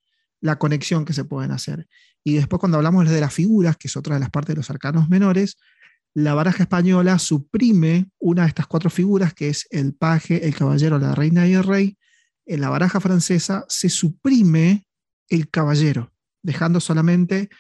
la 0.40 0.58
conexión 0.58 1.04
que 1.04 1.12
se 1.12 1.24
pueden 1.24 1.52
hacer. 1.52 1.86
Y 2.24 2.34
después 2.34 2.58
cuando 2.58 2.78
hablamos 2.78 3.08
de 3.08 3.20
las 3.20 3.32
figuras, 3.32 3.76
que 3.76 3.88
es 3.88 3.96
otra 3.96 4.14
de 4.14 4.20
las 4.20 4.30
partes 4.30 4.54
de 4.54 4.58
los 4.60 4.70
arcanos 4.70 5.08
menores, 5.08 5.56
la 6.14 6.34
baraja 6.34 6.64
española 6.64 7.18
suprime 7.20 8.10
una 8.18 8.42
de 8.42 8.48
estas 8.48 8.66
cuatro 8.66 8.90
figuras, 8.90 9.34
que 9.34 9.48
es 9.50 9.66
el 9.70 9.94
paje, 9.94 10.46
el 10.46 10.54
caballero, 10.56 10.98
la 10.98 11.14
reina 11.14 11.46
y 11.46 11.52
el 11.54 11.62
rey. 11.62 11.96
En 12.48 12.62
la 12.62 12.70
baraja 12.70 12.98
francesa 12.98 13.66
se 13.68 13.90
suprime 13.90 14.86
el 15.28 15.50
caballero, 15.50 16.14
dejando 16.42 16.80
solamente 16.80 17.50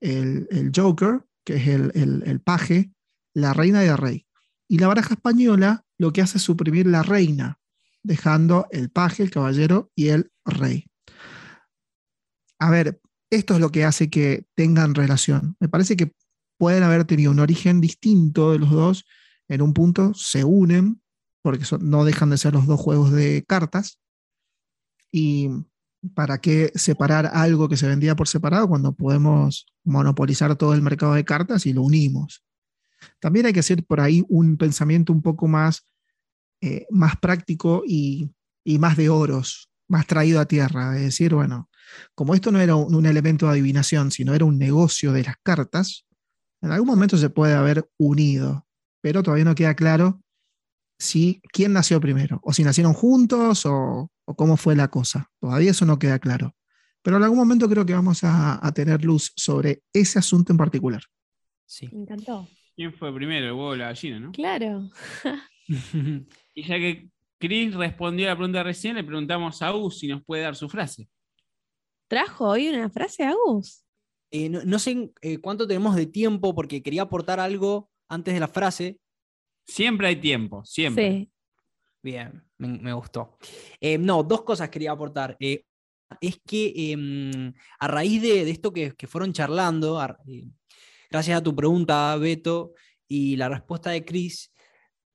el, 0.00 0.72
Joker, 0.74 1.20
que 1.44 1.56
es 1.56 1.68
el, 1.68 2.40
paje, 2.40 2.90
la 3.34 3.52
reina 3.52 3.84
y 3.84 3.88
el 3.88 3.98
rey. 3.98 4.26
Y 4.66 4.78
la 4.78 4.88
baraja 4.88 5.14
española 5.14 5.84
lo 5.98 6.14
que 6.14 6.22
hace 6.22 6.38
es 6.38 6.44
suprimir 6.44 6.86
la 6.86 7.02
reina, 7.02 7.60
dejando 8.02 8.68
el 8.70 8.90
paje, 8.90 9.22
el 9.22 9.30
caballero 9.30 9.92
y 9.94 10.08
el 10.08 10.32
rey. 10.46 10.86
A 12.58 12.70
ver, 12.70 13.00
esto 13.30 13.54
es 13.54 13.60
lo 13.60 13.70
que 13.70 13.84
hace 13.84 14.08
que 14.08 14.46
tengan 14.54 14.94
relación. 14.94 15.56
Me 15.60 15.68
parece 15.68 15.94
que 15.94 16.12
pueden 16.56 16.84
haber 16.84 17.04
tenido 17.04 17.32
un 17.32 17.40
origen 17.40 17.82
distinto 17.82 18.52
de 18.52 18.60
los 18.60 18.70
dos. 18.70 19.04
En 19.46 19.60
un 19.60 19.74
punto 19.74 20.14
se 20.14 20.42
unen, 20.44 21.02
porque 21.42 21.66
no 21.80 22.06
dejan 22.06 22.30
de 22.30 22.38
ser 22.38 22.54
los 22.54 22.66
dos 22.66 22.80
juegos 22.80 23.12
de 23.12 23.44
cartas. 23.46 24.00
Y 25.12 25.48
¿para 26.14 26.38
qué 26.38 26.70
separar 26.74 27.30
algo 27.32 27.68
que 27.68 27.76
se 27.76 27.88
vendía 27.88 28.16
por 28.16 28.28
separado 28.28 28.68
cuando 28.68 28.92
podemos 28.92 29.66
monopolizar 29.84 30.54
todo 30.56 30.74
el 30.74 30.82
mercado 30.82 31.14
de 31.14 31.24
cartas 31.24 31.66
y 31.66 31.72
lo 31.72 31.82
unimos? 31.82 32.44
También 33.20 33.46
hay 33.46 33.52
que 33.52 33.60
hacer 33.60 33.84
por 33.84 34.00
ahí 34.00 34.24
un 34.28 34.56
pensamiento 34.56 35.12
un 35.12 35.22
poco 35.22 35.46
más, 35.46 35.84
eh, 36.60 36.86
más 36.90 37.16
práctico 37.16 37.82
y, 37.86 38.30
y 38.64 38.78
más 38.78 38.96
de 38.96 39.08
oros. 39.08 39.70
más 39.88 40.06
traído 40.06 40.38
a 40.38 40.44
tierra, 40.46 40.92
de 40.92 41.00
decir, 41.00 41.34
bueno, 41.34 41.70
como 42.14 42.34
esto 42.34 42.52
no 42.52 42.60
era 42.60 42.76
un, 42.76 42.94
un 42.94 43.06
elemento 43.06 43.46
de 43.46 43.52
adivinación, 43.52 44.10
sino 44.10 44.34
era 44.34 44.44
un 44.44 44.58
negocio 44.58 45.12
de 45.12 45.24
las 45.24 45.36
cartas, 45.42 46.06
en 46.60 46.72
algún 46.72 46.88
momento 46.88 47.16
se 47.16 47.30
puede 47.30 47.54
haber 47.54 47.88
unido, 47.96 48.66
pero 49.00 49.22
todavía 49.22 49.44
no 49.44 49.54
queda 49.54 49.74
claro 49.74 50.20
si 50.98 51.40
quién 51.52 51.72
nació 51.72 52.00
primero, 52.00 52.40
o 52.42 52.52
si 52.52 52.64
nacieron 52.64 52.92
juntos, 52.92 53.64
o, 53.66 54.10
o 54.24 54.34
cómo 54.34 54.56
fue 54.56 54.76
la 54.76 54.88
cosa. 54.88 55.30
Todavía 55.40 55.70
eso 55.70 55.86
no 55.86 55.98
queda 55.98 56.18
claro. 56.18 56.54
Pero 57.02 57.16
en 57.16 57.22
algún 57.22 57.38
momento 57.38 57.68
creo 57.68 57.86
que 57.86 57.94
vamos 57.94 58.24
a, 58.24 58.64
a 58.64 58.72
tener 58.72 59.04
luz 59.04 59.32
sobre 59.36 59.82
ese 59.92 60.18
asunto 60.18 60.52
en 60.52 60.58
particular. 60.58 61.02
Sí. 61.64 61.88
Me 61.92 62.02
encantó. 62.02 62.48
¿Quién 62.74 62.92
fue 62.92 63.14
primero, 63.14 63.46
el 63.46 63.52
huevo 63.52 63.68
o 63.68 63.76
la 63.76 63.86
gallina, 63.86 64.20
no? 64.20 64.32
Claro. 64.32 64.90
Y 66.54 66.62
ya 66.62 66.76
que 66.76 67.10
Chris 67.38 67.74
respondió 67.74 68.26
a 68.26 68.30
la 68.30 68.36
pregunta 68.36 68.62
recién, 68.62 68.96
le 68.96 69.04
preguntamos 69.04 69.62
a 69.62 69.74
U 69.74 69.90
si 69.90 70.08
nos 70.08 70.24
puede 70.24 70.42
dar 70.42 70.56
su 70.56 70.68
frase. 70.68 71.08
¿Trajo 72.08 72.48
hoy 72.48 72.68
una 72.68 72.88
frase, 72.88 73.24
Agus? 73.24 73.84
Eh, 74.30 74.48
no, 74.48 74.62
no 74.64 74.78
sé 74.78 75.12
eh, 75.20 75.38
cuánto 75.38 75.68
tenemos 75.68 75.94
de 75.94 76.06
tiempo 76.06 76.54
porque 76.54 76.82
quería 76.82 77.02
aportar 77.02 77.38
algo 77.38 77.90
antes 78.08 78.34
de 78.34 78.40
la 78.40 78.48
frase. 78.48 78.98
Siempre 79.68 80.08
hay 80.08 80.16
tiempo, 80.16 80.64
siempre. 80.64 81.10
Sí. 81.10 81.32
Bien, 82.02 82.42
me, 82.56 82.68
me 82.78 82.92
gustó. 82.92 83.36
Eh, 83.80 83.98
no, 83.98 84.22
dos 84.22 84.42
cosas 84.42 84.70
quería 84.70 84.92
aportar. 84.92 85.36
Eh, 85.38 85.64
es 86.20 86.40
que 86.46 86.92
em, 86.92 87.52
a 87.78 87.86
raíz 87.86 88.22
de, 88.22 88.44
de 88.46 88.50
esto 88.50 88.72
que, 88.72 88.92
que 88.96 89.06
fueron 89.06 89.32
charlando, 89.32 90.00
a- 90.00 90.18
eh, 90.26 90.48
gracias 91.10 91.38
a 91.38 91.42
tu 91.42 91.54
pregunta, 91.54 92.16
Beto, 92.16 92.72
y 93.06 93.36
la 93.36 93.48
respuesta 93.50 93.90
de 93.90 94.04
Chris, 94.04 94.50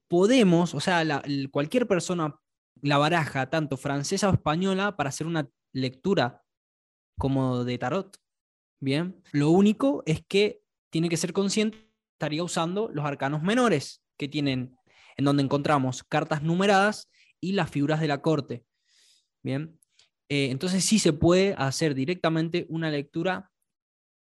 podemos, 0.07 0.75
o 0.75 0.79
sea, 0.79 1.03
la- 1.03 1.23
cualquier 1.51 1.87
persona 1.87 2.35
la 2.81 2.97
baraja, 2.99 3.49
tanto 3.49 3.75
francesa 3.77 4.29
o 4.29 4.33
española, 4.33 4.95
para 4.95 5.09
hacer 5.09 5.25
una 5.25 5.49
lectura 5.73 6.43
como 7.17 7.63
de 7.63 7.77
tarot. 7.79 8.17
Bien, 8.79 9.19
lo 9.31 9.49
único 9.49 10.03
es 10.05 10.23
que 10.27 10.61
tiene 10.91 11.09
que 11.09 11.17
ser 11.17 11.31
consciente, 11.33 11.89
estaría 12.19 12.43
usando 12.43 12.89
los 12.93 13.05
arcanos 13.05 13.41
menores, 13.41 14.02
que 14.17 14.27
tienen, 14.27 14.77
en 15.17 15.25
donde 15.25 15.43
encontramos 15.43 16.03
cartas 16.03 16.43
numeradas 16.43 17.09
y 17.39 17.53
las 17.53 17.69
figuras 17.69 17.99
de 17.99 18.07
la 18.07 18.21
corte. 18.21 18.63
Bien, 19.43 19.79
eh, 20.29 20.49
entonces 20.51 20.85
sí 20.85 20.99
se 20.99 21.13
puede 21.13 21.53
hacer 21.57 21.95
directamente 21.95 22.65
una 22.69 22.89
lectura, 22.89 23.51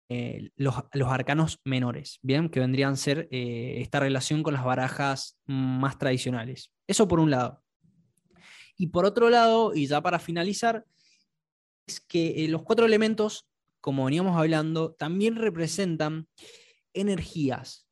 eh, 0.10 0.52
los, 0.56 0.76
arcanos 1.06 1.60
menores, 1.66 2.20
bien, 2.22 2.50
que 2.50 2.60
vendrían 2.60 2.94
a 2.94 2.98
ser 2.98 3.28
eh, 3.32 3.82
esta 3.82 4.00
relación 4.00 4.44
con 4.44 4.54
las 4.54 4.64
barajas 4.64 5.38
más 5.46 5.98
tradicionales. 5.98 6.72
Eso 6.88 7.08
por 7.08 7.20
un 7.20 7.32
lado. 7.32 7.64
Y 8.78 8.88
por 8.88 9.06
otro 9.06 9.30
lado, 9.30 9.74
y 9.76 9.88
ya 9.88 10.02
para 10.02 10.20
finalizar, 10.20 10.86
es 11.86 12.00
que 12.00 12.44
eh, 12.44 12.48
los 12.48 12.64
cuatro 12.64 12.86
elementos, 12.86 13.48
como 13.82 14.06
veníamos 14.06 14.38
hablando, 14.38 14.94
también 14.94 15.36
representan 15.36 16.28
energías. 16.94 17.88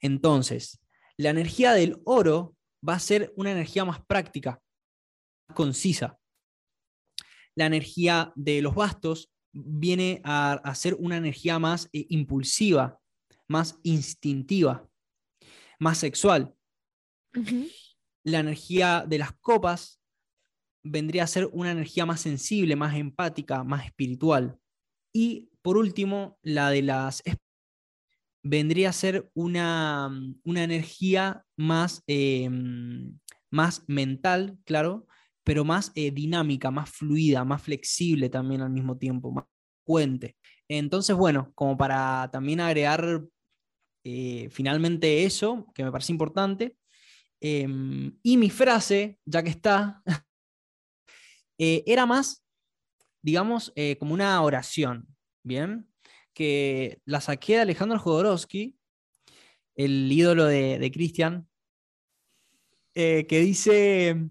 Entonces, 0.00 0.80
la 1.18 1.30
energía 1.30 1.72
del 1.72 2.00
oro 2.04 2.56
va 2.86 2.94
a 2.94 3.00
ser 3.00 3.32
una 3.36 3.52
energía 3.52 3.84
más 3.84 4.04
práctica, 4.04 4.60
más 5.48 5.56
concisa. 5.56 6.18
La 7.54 7.66
energía 7.66 8.32
de 8.36 8.60
los 8.60 8.74
bastos 8.74 9.30
viene 9.52 10.20
a, 10.24 10.52
a 10.52 10.74
ser 10.74 10.94
una 10.94 11.16
energía 11.16 11.58
más 11.58 11.88
eh, 11.92 12.06
impulsiva, 12.10 13.00
más 13.48 13.78
instintiva, 13.82 14.88
más 15.78 15.98
sexual. 15.98 16.54
La 18.24 18.40
energía 18.40 19.04
de 19.06 19.18
las 19.18 19.32
copas 19.40 20.00
vendría 20.82 21.24
a 21.24 21.28
ser 21.28 21.48
una 21.52 21.70
energía 21.70 22.06
más 22.06 22.20
sensible, 22.20 22.76
más 22.76 22.96
empática, 22.96 23.64
más 23.64 23.86
espiritual. 23.86 24.58
Y 25.14 25.50
por 25.62 25.76
último, 25.76 26.38
la 26.42 26.70
de 26.70 26.82
las 26.82 27.22
vendría 28.48 28.90
a 28.90 28.92
ser 28.92 29.28
una, 29.34 30.08
mm, 30.08 30.40
una 30.44 30.64
energía 30.64 31.44
más, 31.56 32.02
eh, 32.06 32.48
mm, 32.48 33.18
más 33.50 33.84
mental, 33.88 34.58
claro, 34.64 35.06
pero 35.44 35.64
más 35.64 35.92
eh, 35.94 36.10
dinámica, 36.10 36.70
más 36.70 36.90
fluida, 36.90 37.44
más 37.44 37.62
flexible 37.62 38.28
también 38.28 38.62
al 38.62 38.70
mismo 38.70 38.98
tiempo, 38.98 39.30
más 39.32 39.44
fuente. 39.84 40.36
Entonces, 40.68 41.16
bueno, 41.16 41.52
como 41.54 41.76
para 41.76 42.28
también 42.32 42.60
agregar 42.60 43.22
eh, 44.04 44.48
finalmente 44.50 45.24
eso, 45.24 45.66
que 45.74 45.84
me 45.84 45.92
parece 45.92 46.12
importante, 46.12 46.76
em, 47.40 48.16
y 48.22 48.36
mi 48.36 48.50
frase, 48.50 49.18
ya 49.24 49.42
que 49.42 49.50
está, 49.50 50.02
era 51.58 52.06
más, 52.06 52.44
digamos, 53.22 53.72
como 53.98 54.14
una 54.14 54.40
oración, 54.42 55.08
¿bien? 55.42 55.88
Que 56.36 57.00
la 57.06 57.22
saqué 57.22 57.54
de 57.54 57.62
Alejandro 57.62 57.98
Jodorowsky, 57.98 58.76
el 59.74 60.12
ídolo 60.12 60.44
de, 60.44 60.78
de 60.78 60.90
Cristian, 60.90 61.48
eh, 62.94 63.26
que 63.26 63.40
dice, 63.40 64.28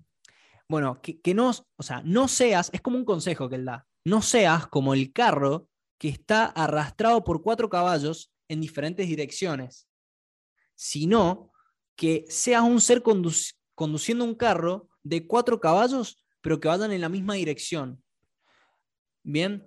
bueno, 0.69 1.01
que, 1.01 1.33
no, 1.33 1.49
o 1.49 1.83
sea, 1.83 2.03
no 2.05 2.27
seas, 2.27 2.69
es 2.73 2.81
como 2.81 2.97
un 2.97 3.05
consejo 3.05 3.49
que 3.49 3.55
él 3.55 3.65
da, 3.65 3.87
no 4.03 4.21
seas 4.21 4.67
como 4.67 4.93
el 4.93 5.13
carro 5.13 5.67
que 5.97 6.09
está 6.09 6.45
arrastrado 6.45 7.23
por 7.23 7.41
cuatro 7.41 7.69
caballos 7.69 8.31
en 8.49 8.61
diferentes 8.61 9.07
direcciones, 9.07 9.87
sino 10.75 11.51
que 11.95 12.25
seas 12.27 12.61
un 12.61 12.81
ser 12.81 13.01
conduc- 13.01 13.55
conduciendo 13.73 14.25
un 14.25 14.35
carro 14.35 14.89
de 15.01 15.25
cuatro 15.25 15.59
caballos, 15.59 16.23
pero 16.41 16.59
que 16.59 16.67
vayan 16.67 16.91
en 16.91 17.01
la 17.01 17.09
misma 17.09 17.33
dirección. 17.33 18.03
Bien, 19.23 19.65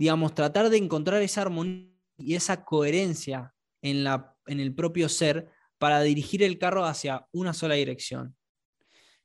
digamos, 0.00 0.34
tratar 0.34 0.70
de 0.70 0.78
encontrar 0.78 1.20
esa 1.20 1.42
armonía 1.42 1.92
y 2.16 2.34
esa 2.34 2.64
coherencia 2.64 3.52
en, 3.82 4.02
la, 4.02 4.34
en 4.46 4.58
el 4.58 4.74
propio 4.74 5.10
ser 5.10 5.50
para 5.76 6.00
dirigir 6.00 6.42
el 6.42 6.56
carro 6.56 6.86
hacia 6.86 7.26
una 7.32 7.52
sola 7.52 7.74
dirección. 7.74 8.34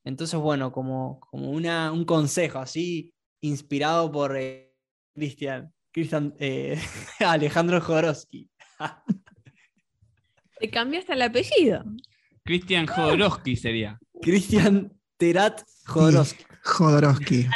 Entonces, 0.03 0.37
bueno, 0.37 0.73
como, 0.73 1.21
como 1.21 1.51
una, 1.51 1.93
un 1.93 2.03
consejo 2.03 2.59
así, 2.59 3.13
inspirado 3.39 4.11
por 4.11 4.35
eh, 4.35 4.75
Cristian, 5.13 5.73
Cristian 5.93 6.35
eh, 6.39 6.77
Alejandro 7.19 7.79
Jodorowsky. 7.79 8.49
Te 10.59 10.69
cambiaste 10.69 11.13
el 11.13 11.21
apellido. 11.21 11.85
Cristian 12.43 12.85
Jodorowsky 12.85 13.55
sería. 13.55 13.97
Cristian 14.21 14.91
Terat 15.15 15.61
Jodorowsky. 15.85 16.43
Jodorowsky. 16.65 17.47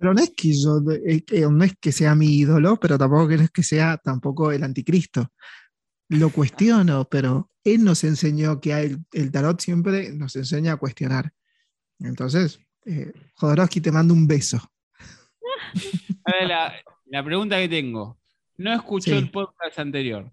Pero 0.00 0.14
no 0.14 0.22
es 0.22 0.32
que 0.34 0.52
yo, 0.54 0.80
que 1.26 1.40
no 1.42 1.62
es 1.62 1.74
que 1.78 1.92
sea 1.92 2.14
mi 2.14 2.38
ídolo, 2.38 2.80
pero 2.80 2.96
tampoco 2.96 3.30
es 3.30 3.50
que 3.50 3.62
sea 3.62 3.98
tampoco 3.98 4.50
el 4.50 4.64
anticristo. 4.64 5.30
Lo 6.08 6.30
cuestiono, 6.30 7.06
pero 7.10 7.50
él 7.62 7.84
nos 7.84 8.02
enseñó 8.04 8.60
que 8.62 8.72
el, 8.72 8.98
el 9.12 9.30
tarot 9.30 9.60
siempre 9.60 10.10
nos 10.14 10.34
enseña 10.36 10.72
a 10.72 10.76
cuestionar. 10.76 11.30
Entonces, 11.98 12.58
eh, 12.86 13.12
Jodorowsky 13.34 13.82
te 13.82 13.92
manda 13.92 14.14
un 14.14 14.26
beso. 14.26 14.58
Ahora 16.24 16.46
la, 16.48 16.74
la 17.06 17.24
pregunta 17.24 17.58
que 17.58 17.68
tengo. 17.68 18.18
No 18.56 18.72
escuchó 18.74 19.10
Sí. 19.10 19.16
el 19.18 19.30
podcast 19.30 19.78
anterior, 19.78 20.32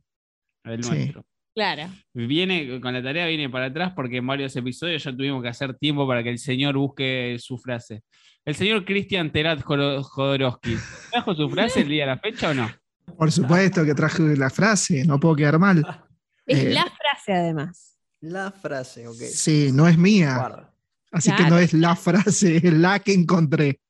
el 0.64 0.84
Sí. 0.84 0.90
nuestro. 0.92 1.26
Claro. 1.54 1.90
Viene 2.14 2.80
con 2.80 2.94
la 2.94 3.02
tarea, 3.02 3.26
viene 3.28 3.50
para 3.50 3.66
atrás 3.66 3.92
porque 3.96 4.18
en 4.18 4.28
varios 4.28 4.56
episodios 4.56 5.04
ya 5.04 5.12
tuvimos 5.12 5.42
que 5.42 5.50
hacer 5.50 5.74
tiempo 5.76 6.08
para 6.08 6.22
que 6.24 6.30
el 6.30 6.38
señor 6.40 6.78
busque 6.78 7.36
su 7.40 7.58
frase. 7.58 8.04
El 8.48 8.56
señor 8.56 8.86
Cristian 8.86 9.30
Terat 9.30 9.62
Jodorowsky, 9.62 10.78
¿trajo 11.12 11.36
su 11.36 11.50
frase 11.50 11.82
el 11.82 11.90
día 11.90 12.06
de 12.06 12.12
la 12.12 12.18
fecha 12.18 12.52
o 12.52 12.54
no? 12.54 12.72
Por 13.18 13.30
supuesto 13.30 13.84
que 13.84 13.94
traje 13.94 14.24
la 14.38 14.50
frase, 14.50 15.04
no 15.04 15.20
puedo 15.20 15.36
quedar 15.36 15.60
mal. 15.60 15.86
Es 16.46 16.60
Eh, 16.64 16.70
la 16.74 16.86
frase 16.86 17.34
además. 17.34 17.98
La 18.22 18.52
frase, 18.52 19.06
ok. 19.06 19.18
Sí, 19.18 19.72
no 19.74 19.86
es 19.86 19.98
mía. 19.98 20.38
Guarda. 20.38 20.74
Así 21.12 21.30
que 21.36 21.44
no 21.50 21.58
es 21.58 21.74
la 21.74 21.94
frase, 21.98 22.56
es 22.56 22.72
la 22.72 23.00
que 23.00 23.12
encontré. 23.12 23.82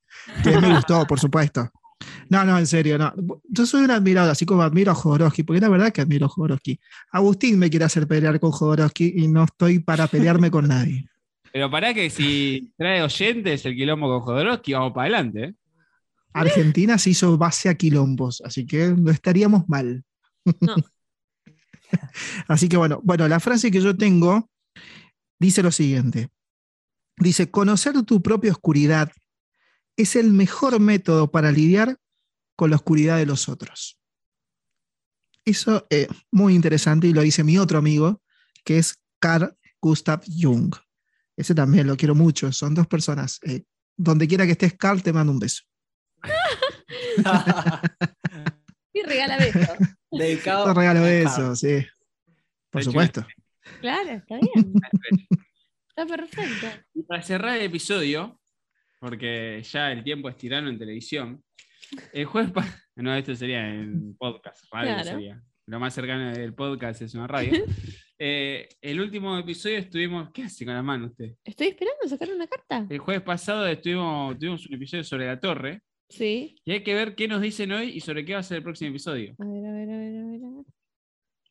Que 0.44 0.60
me 0.60 0.74
gustó, 0.74 1.06
por 1.06 1.20
supuesto. 1.20 1.70
No, 2.30 2.44
no, 2.44 2.58
en 2.58 2.66
serio, 2.66 2.98
no. 2.98 3.14
Yo 3.48 3.68
soy 3.68 3.84
un 3.84 3.92
admirador, 3.92 4.32
así 4.32 4.48
como 4.48 4.64
admiro 4.64 4.92
a 4.92 4.96
Jodorowsky, 4.96 5.44
porque 5.44 5.62
la 5.62 5.70
verdad 5.70 5.94
que 5.94 6.02
admiro 6.02 6.26
a 6.26 6.30
Jodorowsky. 6.30 6.80
Agustín 7.12 7.60
me 7.60 7.70
quiere 7.70 7.86
hacer 7.86 8.08
pelear 8.08 8.40
con 8.40 8.50
Jodorowsky 8.50 9.14
y 9.18 9.28
no 9.28 9.44
estoy 9.44 9.78
para 9.78 10.08
pelearme 10.08 10.50
con 10.50 10.68
nadie. 10.68 11.08
Pero 11.58 11.72
para 11.72 11.92
que 11.92 12.12
si 12.12 12.72
trae 12.78 13.02
oyentes 13.02 13.66
el 13.66 13.76
quilombo 13.76 14.08
con 14.08 14.20
Jodorowsky, 14.20 14.74
vamos 14.74 14.94
para 14.94 15.06
adelante. 15.06 15.44
¿eh? 15.44 15.56
Argentina 16.32 17.00
se 17.00 17.10
hizo 17.10 17.36
base 17.36 17.68
a 17.68 17.74
quilombos, 17.74 18.44
así 18.46 18.68
que 18.68 18.90
no 18.90 19.10
estaríamos 19.10 19.68
mal. 19.68 20.06
No. 20.62 20.76
así 22.48 22.70
que 22.70 22.78
bueno, 22.78 23.02
bueno, 23.04 23.28
la 23.28 23.40
frase 23.40 23.72
que 23.72 23.82
yo 23.82 23.98
tengo 23.98 24.52
dice 25.40 25.64
lo 25.64 25.72
siguiente. 25.72 26.30
Dice, 27.18 27.50
conocer 27.50 28.04
tu 28.04 28.22
propia 28.22 28.52
oscuridad 28.52 29.12
es 29.96 30.16
el 30.16 30.32
mejor 30.34 30.80
método 30.80 31.32
para 31.32 31.52
lidiar 31.52 31.98
con 32.56 32.70
la 32.70 32.76
oscuridad 32.76 33.18
de 33.18 33.26
los 33.26 33.50
otros. 33.50 34.00
Eso 35.44 35.88
es 35.90 36.08
muy 36.30 36.54
interesante 36.54 37.08
y 37.08 37.14
lo 37.14 37.22
dice 37.22 37.44
mi 37.44 37.58
otro 37.58 37.80
amigo, 37.80 38.22
que 38.64 38.78
es 38.78 39.00
Carl 39.18 39.58
Gustav 39.82 40.22
Jung. 40.28 40.76
Ese 41.38 41.54
también 41.56 41.88
lo 41.88 41.96
quiero 41.96 42.16
mucho. 42.16 42.52
Son 42.52 42.74
dos 42.76 42.88
personas 42.88 43.40
eh, 43.44 43.64
donde 43.96 44.28
quiera 44.28 44.46
que 44.46 44.54
estés, 44.54 44.74
Carl, 44.74 45.02
te 45.04 45.14
mando 45.14 45.32
un 45.32 45.40
beso. 45.40 45.64
Y 48.94 49.04
regala 49.04 49.38
besos. 49.38 49.78
Dedicado 50.12 50.66
Te 50.66 50.74
regalo 50.74 51.02
Carl. 51.30 51.56
sí. 51.56 51.86
Por 52.72 52.84
supuesto. 52.84 53.26
Claro, 53.82 54.10
está 54.12 54.40
bien. 54.40 54.74
Está 55.90 56.06
perfecto. 56.16 56.68
Y 56.94 57.02
para 57.04 57.22
cerrar 57.24 57.58
el 57.58 57.64
episodio, 57.64 58.40
porque 59.00 59.64
ya 59.64 59.92
el 59.92 60.04
tiempo 60.04 60.30
es 60.30 60.38
tirano 60.38 60.70
en 60.70 60.78
televisión, 60.78 61.44
el 62.14 62.26
jueves 62.26 62.52
pa- 62.52 62.68
No, 62.96 63.16
esto 63.16 63.36
sería 63.36 63.68
en 63.68 64.16
podcast, 64.16 64.66
radio 64.72 64.94
Claro. 64.94 65.10
sería. 65.10 65.42
Lo 65.66 65.80
más 65.80 65.94
cercano 65.96 66.32
del 66.34 66.54
podcast 66.54 67.02
es 67.02 67.14
una 67.16 67.26
radio. 67.28 67.52
Eh, 68.20 68.68
el 68.82 69.00
último 69.00 69.38
episodio 69.38 69.78
estuvimos. 69.78 70.32
¿Qué 70.32 70.44
hace 70.44 70.66
con 70.66 70.74
la 70.74 70.82
mano 70.82 71.08
usted? 71.08 71.36
Estoy 71.44 71.68
esperando 71.68 72.08
sacar 72.08 72.30
una 72.34 72.48
carta. 72.48 72.86
El 72.90 73.00
jueves 73.00 73.24
pasado 73.24 73.68
estuvimos, 73.68 74.38
tuvimos 74.40 74.66
un 74.66 74.74
episodio 74.76 75.04
sobre 75.04 75.28
la 75.28 75.40
torre. 75.40 75.82
Sí. 76.10 76.56
Y 76.66 76.72
hay 76.72 76.84
que 76.84 76.96
ver 76.96 77.16
qué 77.16 77.28
nos 77.28 77.42
dicen 77.42 77.72
hoy 77.72 77.90
y 77.90 78.00
sobre 78.00 78.26
qué 78.26 78.34
va 78.34 78.40
a 78.40 78.44
ser 78.44 78.58
el 78.58 78.64
próximo 78.64 78.90
episodio. 78.90 79.36
A 79.40 79.46
ver, 79.46 79.66
a 79.66 79.72
ver, 79.72 79.90
a 79.90 79.98
ver, 79.98 80.18
a 80.18 80.26
ver. 80.26 80.42
a 80.44 80.50
ver. 80.50 80.66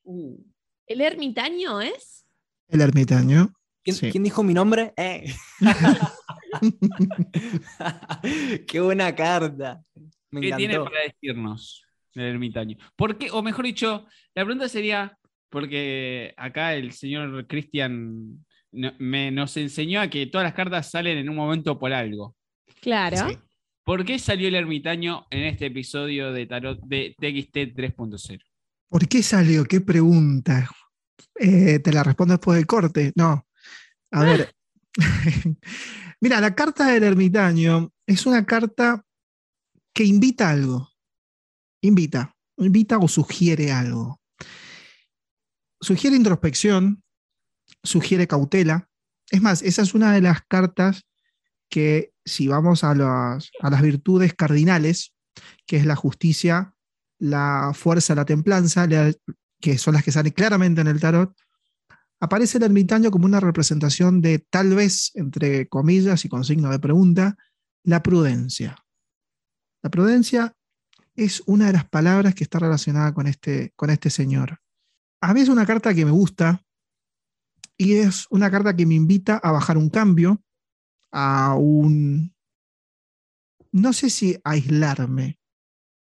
Uh, 0.04 0.42
¿El 0.86 1.00
ermitaño 1.00 1.80
es? 1.80 2.26
El 2.68 2.80
ermitaño. 2.80 3.52
¿Quién, 3.82 3.96
Sí. 3.96 4.10
quién 4.10 4.24
dijo 4.24 4.42
mi 4.42 4.54
nombre? 4.54 4.92
Eh. 4.96 5.32
Qué 8.66 8.80
buena 8.80 9.14
carta. 9.14 9.82
Me 10.30 10.40
¿Qué 10.40 10.52
tiene 10.56 10.78
para 10.80 11.02
decirnos 11.02 11.84
el 12.14 12.22
ermitaño? 12.22 12.76
¿Por 12.96 13.18
qué? 13.18 13.30
O 13.30 13.42
mejor 13.42 13.64
dicho, 13.64 14.06
la 14.34 14.44
pregunta 14.44 14.68
sería, 14.68 15.16
porque 15.50 16.34
acá 16.36 16.74
el 16.74 16.92
señor 16.92 17.46
Cristian 17.46 18.44
no- 18.72 18.92
me, 18.98 19.30
nos 19.30 19.56
enseñó 19.56 20.00
a 20.00 20.08
que 20.08 20.26
todas 20.26 20.44
las 20.44 20.54
cartas 20.54 20.90
salen 20.90 21.18
en 21.18 21.28
un 21.28 21.36
momento 21.36 21.78
por 21.78 21.92
algo. 21.92 22.34
Claro. 22.80 23.28
Sí. 23.28 23.38
¿Por 23.84 24.04
qué 24.04 24.18
salió 24.18 24.48
el 24.48 24.56
ermitaño 24.56 25.26
en 25.30 25.44
este 25.44 25.66
episodio 25.66 26.32
de 26.32 26.46
Tarot 26.46 26.80
de 26.82 27.14
TXT 27.18 27.74
3.0? 27.74 28.40
¿Por 28.88 29.06
qué 29.08 29.22
salió? 29.22 29.64
¿Qué 29.64 29.80
pregunta? 29.80 30.68
Eh, 31.38 31.78
¿Te 31.78 31.92
la 31.92 32.02
respondo 32.02 32.34
después 32.34 32.56
del 32.56 32.66
corte? 32.66 33.12
No. 33.14 33.46
A 34.10 34.24
ver. 34.24 34.52
Mira, 36.20 36.40
la 36.40 36.54
carta 36.54 36.88
del 36.88 37.04
ermitaño 37.04 37.92
es 38.06 38.26
una 38.26 38.44
carta 38.44 39.04
que 39.92 40.04
invita 40.04 40.48
a 40.48 40.52
algo. 40.52 40.88
Invita. 41.82 42.34
Invita 42.58 42.98
o 42.98 43.06
sugiere 43.08 43.70
algo. 43.70 44.20
Sugiere 45.80 46.16
introspección, 46.16 47.02
sugiere 47.82 48.26
cautela. 48.26 48.88
Es 49.30 49.42
más, 49.42 49.62
esa 49.62 49.82
es 49.82 49.94
una 49.94 50.12
de 50.12 50.20
las 50.20 50.42
cartas 50.46 51.06
que 51.68 52.12
si 52.24 52.48
vamos 52.48 52.84
a 52.84 52.94
las, 52.94 53.50
virtudes 53.82 54.34
cardinales, 54.34 55.14
que 55.66 55.76
es 55.76 55.86
la 55.86 55.96
justicia, 55.96 56.74
la 57.18 57.72
fuerza, 57.74 58.14
la 58.14 58.24
templanza, 58.24 58.86
la- 58.86 59.12
que 59.60 59.78
son 59.78 59.94
las 59.94 60.04
que 60.04 60.12
salen 60.12 60.32
claramente 60.32 60.80
en 60.80 60.86
el 60.86 61.00
tarot, 61.00 61.34
aparece 62.20 62.58
el 62.58 62.64
ermitaño 62.64 63.10
como 63.10 63.26
una 63.26 63.40
representación 63.40 64.20
de 64.20 64.38
tal 64.38 64.74
vez, 64.74 65.12
entre 65.14 65.68
comillas 65.68 66.24
y 66.24 66.28
con 66.28 66.44
signo 66.44 66.70
de 66.70 66.78
pregunta, 66.78 67.36
la 67.82 68.02
prudencia. 68.02 68.76
La 69.82 69.90
prudencia 69.90 70.54
es 71.14 71.42
una 71.46 71.66
de 71.66 71.72
las 71.74 71.88
palabras 71.88 72.34
que 72.34 72.44
está 72.44 72.58
relacionada 72.58 73.12
con 73.14 73.26
este, 73.26 73.72
con 73.76 73.90
este 73.90 74.10
señor. 74.10 74.60
A 75.20 75.34
mí 75.34 75.40
es 75.40 75.48
una 75.48 75.66
carta 75.66 75.94
que 75.94 76.04
me 76.04 76.10
gusta 76.10 76.62
y 77.76 77.94
es 77.94 78.26
una 78.30 78.50
carta 78.50 78.74
que 78.74 78.86
me 78.86 78.94
invita 78.94 79.36
a 79.36 79.52
bajar 79.52 79.76
un 79.76 79.90
cambio, 79.90 80.42
a 81.12 81.54
un, 81.54 82.34
no 83.72 83.92
sé 83.92 84.10
si 84.10 84.38
aislarme, 84.44 85.38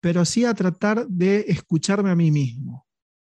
pero 0.01 0.25
sí 0.25 0.45
a 0.45 0.53
tratar 0.53 1.07
de 1.07 1.45
escucharme 1.47 2.09
a 2.09 2.15
mí 2.15 2.31
mismo. 2.31 2.87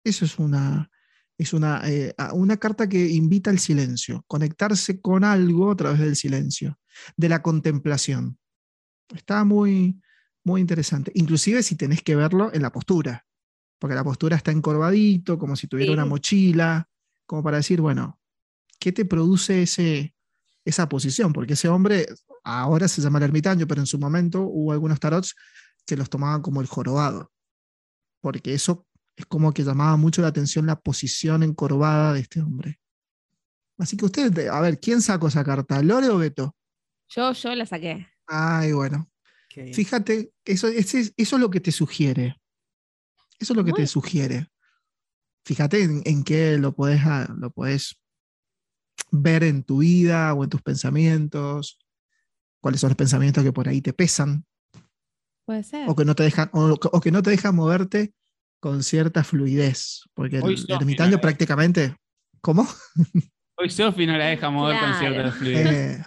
Eso 0.04 0.26
es 0.26 0.40
una, 0.40 0.90
es 1.38 1.54
una, 1.54 1.82
eh, 1.90 2.14
una 2.34 2.58
carta 2.58 2.88
que 2.88 3.08
invita 3.10 3.50
al 3.50 3.60
silencio, 3.60 4.24
conectarse 4.28 5.02
con 5.02 5.24
algo 5.24 5.72
a 5.72 5.76
través 5.76 6.00
del 6.00 6.16
silencio, 6.16 6.80
de 7.18 7.30
la 7.30 7.42
contemplación. 7.42 8.38
Está 9.14 9.44
muy, 9.44 10.02
muy 10.44 10.62
interesante. 10.62 11.12
Inclusive 11.16 11.62
si 11.64 11.76
tenés 11.76 12.02
que 12.02 12.16
verlo 12.16 12.52
en 12.54 12.62
la 12.62 12.72
postura, 12.72 13.26
porque 13.80 13.96
la 13.96 14.04
postura 14.04 14.36
está 14.36 14.52
encorvadito, 14.52 15.38
como 15.38 15.56
si 15.56 15.68
tuviera 15.68 15.92
Sí. 15.92 15.94
una 15.94 16.06
mochila, 16.06 16.88
como 17.26 17.44
para 17.44 17.58
decir, 17.58 17.82
bueno, 17.82 18.20
¿qué 18.80 18.92
te 18.92 19.06
produce 19.06 19.64
ese, 19.64 20.16
esa 20.64 20.88
posición? 20.90 21.34
Porque 21.34 21.54
ese 21.54 21.68
hombre 21.70 22.08
ahora 22.44 22.88
se 22.88 23.02
llama 23.02 23.18
el 23.20 23.26
ermitaño, 23.26 23.68
pero 23.68 23.82
en 23.82 23.88
su 23.88 23.98
momento 24.00 24.42
hubo 24.44 24.72
algunos 24.72 25.00
tarots 25.00 25.36
que 25.86 25.96
los 25.98 26.10
tomaban 26.10 26.42
como 26.42 26.62
el 26.62 26.68
jorobado, 26.68 27.32
porque 28.22 28.54
eso 28.54 28.88
es 29.16 29.26
como 29.26 29.54
que 29.54 29.64
llamaba 29.64 29.96
mucho 29.98 30.22
la 30.22 30.28
atención 30.30 30.66
la 30.66 30.80
posición 30.80 31.44
encorvada 31.44 32.14
de 32.14 32.20
este 32.22 32.42
hombre. 32.42 32.80
Así 33.78 33.98
que 33.98 34.06
ustedes, 34.06 34.50
a 34.50 34.62
ver, 34.62 34.80
¿quién 34.80 35.02
sacó 35.02 35.28
esa 35.28 35.44
carta? 35.44 35.82
¿Lore 35.82 36.10
o 36.10 36.18
Beto? 36.18 36.56
Yo, 37.10 37.32
yo 37.34 37.54
la 37.56 37.66
saqué. 37.66 38.08
Ay, 38.28 38.72
bueno. 38.72 39.10
Fíjate, 39.74 40.32
eso, 40.44 40.68
ese- 40.68 41.14
eso 41.16 41.36
es 41.36 41.42
lo 41.42 41.50
que 41.50 41.62
te 41.62 41.72
sugiere. 41.72 42.36
Eso 43.40 43.54
es 43.54 43.58
lo 43.58 43.64
que 43.66 43.74
te 43.74 43.88
sugiere. 43.88 44.48
Fíjate 45.46 45.84
en, 45.84 46.02
en 46.06 46.24
qué 46.24 46.58
lo 46.58 46.74
podés, 46.76 47.02
ah, 47.06 47.28
lo 47.38 47.52
podés 47.52 47.96
ver 49.12 49.44
en 49.44 49.64
tu 49.64 49.80
vida 49.80 50.34
o 50.34 50.44
en 50.44 50.50
tus 50.50 50.62
pensamientos. 50.62 51.80
Cuáles 52.62 52.82
son 52.82 52.90
los 52.90 52.98
pensamientos 52.98 53.44
que 53.44 53.52
por 53.54 53.68
ahí 53.70 53.82
te 53.82 53.94
pesan 53.94 54.46
Puede 55.46 55.64
ser. 55.64 55.88
o 55.88 55.96
que 55.96 56.06
no 56.06 56.16
te 56.16 56.24
dejan, 56.24 56.50
o, 56.54 56.72
o 56.82 57.02
que 57.02 57.12
no 57.12 57.22
te 57.22 57.30
dejan 57.30 57.56
moverte 57.56 58.14
con 58.60 58.82
cierta 58.82 59.24
fluidez. 59.24 60.02
Porque 60.16 60.40
Hoy 60.40 60.56
el 60.56 60.76
ermitaño 60.76 61.18
¿no? 61.18 61.22
prácticamente. 61.22 61.96
¿Cómo? 62.42 62.68
Hoy 63.58 63.70
Sofi 63.70 64.06
no 64.08 64.18
la 64.18 64.26
deja 64.26 64.50
mover 64.50 64.80
con 64.80 64.90
Claro. 64.90 65.00
cierta 65.14 65.32
fluidez. 65.32 65.68
Eh, 66.00 66.04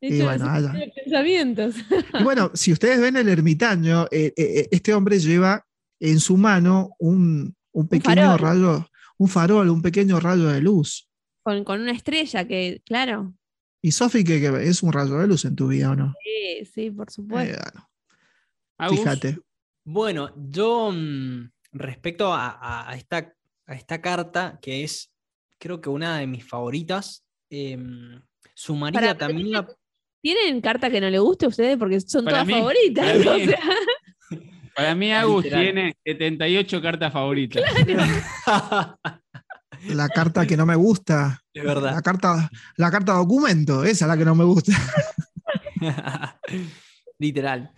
y 0.00 0.22
bueno, 0.22 0.44
así 0.44 0.58
allá. 0.64 0.70
tiene 0.72 0.92
pensamientos. 0.94 1.74
Y 2.20 2.22
bueno, 2.22 2.50
si 2.54 2.72
ustedes 2.72 3.00
ven 3.00 3.16
el 3.16 3.28
ermitaño, 3.28 4.04
eh, 4.12 4.32
eh, 4.36 4.68
este 4.70 4.94
hombre 4.94 5.18
lleva 5.18 5.66
en 6.00 6.20
su 6.20 6.36
mano 6.36 6.90
un, 6.98 7.54
un 7.72 7.88
pequeño 7.88 8.36
rayo, 8.36 8.86
un 9.18 9.28
farol, 9.28 9.68
un 9.70 9.82
pequeño 9.82 10.20
rayo 10.20 10.48
de 10.48 10.60
luz. 10.60 11.08
Con, 11.42 11.64
con 11.64 11.80
una 11.80 11.92
estrella 11.92 12.46
que, 12.46 12.82
claro. 12.84 13.34
Y 13.82 13.92
Sofi, 13.92 14.24
que, 14.24 14.40
que 14.40 14.68
es 14.68 14.82
un 14.82 14.92
rayo 14.92 15.16
de 15.18 15.26
luz 15.28 15.44
en 15.44 15.54
tu 15.54 15.68
vida, 15.68 15.90
¿o 15.92 15.96
no? 15.96 16.12
Sí, 16.22 16.64
sí, 16.66 16.90
por 16.90 17.08
Eh, 17.08 17.10
supuesto. 17.12 17.54
bueno, 17.62 17.88
Agus, 18.78 18.98
fíjate. 18.98 19.38
Bueno, 19.84 20.34
yo 20.50 20.90
mm, 20.92 21.50
respecto 21.72 22.32
a, 22.34 22.92
esta, 22.96 23.32
a 23.66 23.74
esta 23.74 24.00
carta, 24.02 24.58
que 24.60 24.82
es 24.84 25.12
creo 25.58 25.80
que 25.80 25.88
una 25.88 26.18
de 26.18 26.26
mis 26.26 26.44
favoritas, 26.44 27.24
em, 27.50 28.20
sumaría 28.54 29.00
Para- 29.00 29.16
también 29.18 29.52
la... 29.52 29.66
¿Tienen 30.20 30.60
carta 30.60 30.90
que 30.90 31.00
no 31.00 31.08
le 31.08 31.20
guste 31.20 31.46
a 31.46 31.48
ustedes? 31.48 31.76
Porque 31.78 32.00
son 32.00 32.24
Para 32.24 32.38
todas 32.38 32.46
mí- 32.48 32.54
favoritas. 32.54 33.16
o 33.26 33.36
sea, 33.38 33.60
Para 34.76 34.94
mí, 34.94 35.10
Agus 35.12 35.44
Literal. 35.44 35.64
tiene 35.64 35.96
78 36.04 36.82
cartas 36.82 37.12
favoritas. 37.12 37.62
La 39.88 40.08
carta 40.08 40.46
que 40.46 40.56
no 40.56 40.66
me 40.66 40.74
gusta, 40.76 41.42
es 41.52 41.62
la 41.64 41.74
verdad. 41.74 42.02
carta, 42.02 42.50
la 42.76 42.90
carta 42.90 43.12
documento, 43.14 43.84
esa 43.84 44.04
es 44.04 44.08
la 44.08 44.16
que 44.16 44.24
no 44.24 44.34
me 44.34 44.44
gusta. 44.44 44.72
Literal. 47.18 47.72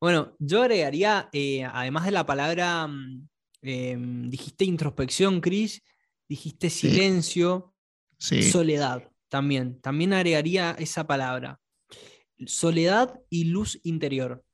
Bueno, 0.00 0.36
yo 0.38 0.62
agregaría, 0.62 1.28
eh, 1.32 1.64
además 1.64 2.04
de 2.04 2.10
la 2.12 2.26
palabra, 2.26 2.86
mm, 2.86 3.28
em, 3.62 4.30
dijiste 4.30 4.64
introspección, 4.64 5.40
Cris, 5.40 5.82
dijiste 6.28 6.70
Sí. 6.70 6.90
silencio, 6.90 7.72
Sí, 8.18 8.42
soledad 8.42 9.10
también. 9.28 9.80
También 9.80 10.12
agregaría 10.12 10.76
esa 10.78 11.06
palabra. 11.06 11.60
Soledad 12.46 13.20
y 13.28 13.44
luz 13.46 13.78
interior. 13.82 14.44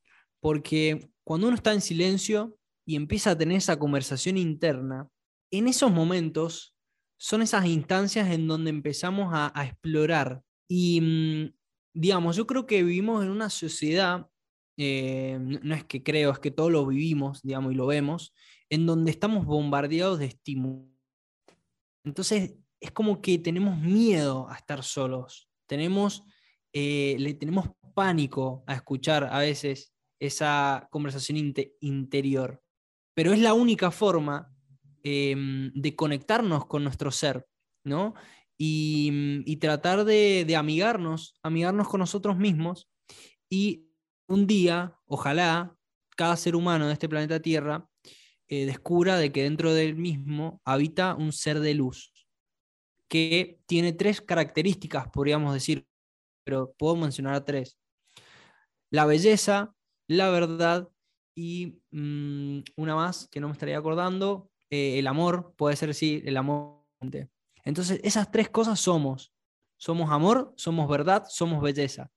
Porque 0.41 1.10
cuando 1.31 1.47
uno 1.47 1.55
está 1.55 1.73
en 1.73 1.81
silencio 1.81 2.59
y 2.85 2.97
empieza 2.97 3.31
a 3.31 3.39
tener 3.39 3.59
esa 3.59 3.79
conversación 3.79 4.37
interna, 4.37 5.09
en 5.53 5.69
esos 5.69 5.89
momentos 5.93 6.75
son 7.21 7.43
esas 7.43 7.67
instancias 7.67 8.33
en 8.33 8.49
donde 8.49 8.71
empezamos 8.71 9.33
a, 9.33 9.53
a 9.55 9.65
explorar. 9.65 10.43
Y, 10.69 11.01
mm, 11.01 11.55
digamos, 11.95 12.35
yo 12.35 12.49
creo 12.49 12.67
que 12.67 12.83
vivimos 12.83 13.25
en 13.25 13.31
una 13.31 13.49
sociedad, 13.49 14.27
eh, 14.77 15.39
no 15.41 15.73
es 15.73 15.85
que 15.85 16.03
creo, 16.03 16.33
es 16.33 16.41
que 16.41 16.51
todos 16.51 16.73
lo 16.73 16.85
vivimos, 16.85 17.43
digamos, 17.43 17.75
y 17.75 17.77
lo 17.77 17.87
vemos, 17.87 18.35
en 18.69 18.87
donde 18.87 19.13
estamos 19.13 19.47
bombardeados 19.47 20.19
de 20.19 20.27
estímulos. 20.27 20.91
Entonces, 22.05 22.57
es 22.81 22.91
como 22.91 23.23
que 23.23 23.39
tenemos 23.39 23.79
miedo 23.79 24.49
a 24.51 24.57
estar 24.57 24.83
solos. 24.83 25.49
Tenemos, 25.69 26.25
eh, 26.73 27.15
le 27.21 27.35
tenemos 27.35 27.71
pánico 27.95 28.65
a 28.67 28.75
escuchar 28.75 29.29
a 29.31 29.39
veces 29.39 29.95
esa 30.21 30.89
conversación 30.93 31.39
inte- 31.39 31.75
interior. 31.81 32.63
Pero 33.15 33.33
es 33.33 33.41
la 33.41 33.55
única 33.55 33.91
forma 33.91 34.55
em, 35.03 35.73
de 35.75 35.97
conectarnos 35.97 36.67
con 36.67 36.85
nuestro 36.85 37.11
ser, 37.11 37.47
¿no? 37.85 38.15
Y, 38.59 39.43
y 39.47 39.57
tratar 39.57 40.05
de, 40.05 40.45
de 40.47 40.57
amigarnos, 40.57 41.35
amigarnos 41.43 41.89
con 41.89 42.01
nosotros 42.01 42.37
mismos 42.37 42.91
Y 43.51 43.89
un 44.29 44.47
día, 44.47 44.97
ojalá, 45.07 45.77
cada 46.17 46.37
ser 46.37 46.55
humano 46.55 46.87
de 46.87 46.93
este 46.93 47.09
planeta 47.09 47.41
Tierra 47.41 47.89
eh, 48.49 48.67
descubra 48.67 49.17
de 49.19 49.33
que 49.33 49.43
dentro 49.43 49.75
del 49.75 49.97
mismo 49.97 50.61
habita 50.65 51.15
un 51.17 51.33
ser 51.33 51.61
de 51.61 51.75
luz, 51.75 52.13
que 53.09 53.61
tiene 53.67 53.93
tres 53.93 54.21
características, 54.21 55.09
podríamos 55.09 55.53
decir, 55.53 55.87
pero 56.45 56.73
puedo 56.79 56.95
mencionar 56.97 57.45
tres. 57.45 57.77
La 58.91 59.05
belleza, 59.07 59.75
la 60.11 60.29
verdad 60.29 60.91
y 61.37 61.81
mm, 61.93 62.63
una 62.77 62.97
más 62.97 63.29
que 63.29 63.39
no 63.39 63.47
me 63.47 63.53
estaría 63.53 63.79
acordando, 63.79 64.51
eh, 64.69 64.99
el 64.99 65.07
amor, 65.07 65.55
puede 65.57 65.77
ser 65.77 65.95
sí, 65.95 66.21
el 66.25 66.37
amor. 66.37 66.85
Entonces, 67.65 68.01
esas 68.03 68.29
tres 68.33 68.51
cosas 68.51 68.81
somos. 68.81 69.33
Somos 69.77 70.11
amor, 70.11 70.53
somos 70.57 70.89
verdad, 70.89 71.25
somos 71.29 71.63
belleza. 71.63 72.11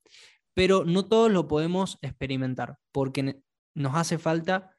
Pero 0.55 0.85
no 0.85 1.05
todos 1.05 1.31
lo 1.31 1.47
podemos 1.47 1.99
experimentar, 2.01 2.79
porque 2.91 3.43
nos 3.75 3.95
hace 3.95 4.17
falta 4.17 4.75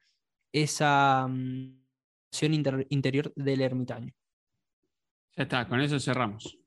esa 0.53 1.25
mm, 1.29 1.85
interior 2.89 3.33
del 3.35 3.61
ermitaño. 3.61 4.13
Ya 5.37 5.43
está, 5.43 5.67
con 5.69 5.79
eso 5.79 6.01
cerramos. 6.01 6.59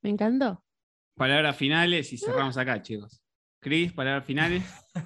Me 0.00 0.08
encantó. 0.08 0.64
Palabras 1.16 1.54
finales 1.54 2.14
y 2.14 2.18
cerramos 2.18 2.56
acá, 2.56 2.80
chicos. 2.80 3.25
Cris, 3.66 3.92
palabras 3.92 4.24
finales. 4.24 4.62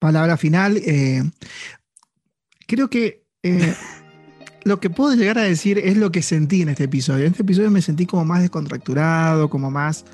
Palabra 0.00 0.36
final. 0.36 0.78
eh, 0.78 1.22
creo 2.66 2.90
que 2.90 3.22
eh, 3.44 3.72
lo 4.64 4.80
que 4.80 4.90
puedo 4.90 5.14
llegar 5.14 5.38
a 5.38 5.42
decir 5.42 5.78
es 5.78 5.96
lo 5.96 6.10
que 6.10 6.20
sentí 6.20 6.62
en 6.62 6.70
este 6.70 6.84
episodio. 6.84 7.24
En 7.24 7.30
este 7.30 7.44
episodio 7.44 7.70
me 7.70 7.80
sentí 7.80 8.04
como 8.04 8.24
más 8.24 8.40
descontracturado, 8.40 9.48
como 9.48 9.70
más. 9.70 10.04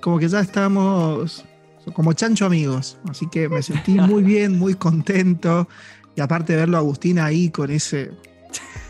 Como 0.00 0.18
que 0.18 0.26
ya 0.26 0.40
estamos 0.40 1.44
como 1.92 2.14
chancho 2.14 2.46
amigos. 2.46 2.96
Así 3.10 3.28
que 3.28 3.46
me 3.46 3.62
sentí 3.62 3.92
muy 4.00 4.22
bien, 4.22 4.58
muy 4.58 4.72
contento. 4.72 5.68
Y 6.16 6.22
aparte 6.22 6.54
de 6.54 6.60
verlo 6.60 6.78
a 6.78 6.80
Agustín 6.80 7.18
ahí 7.18 7.50
con 7.50 7.70
ese. 7.70 8.10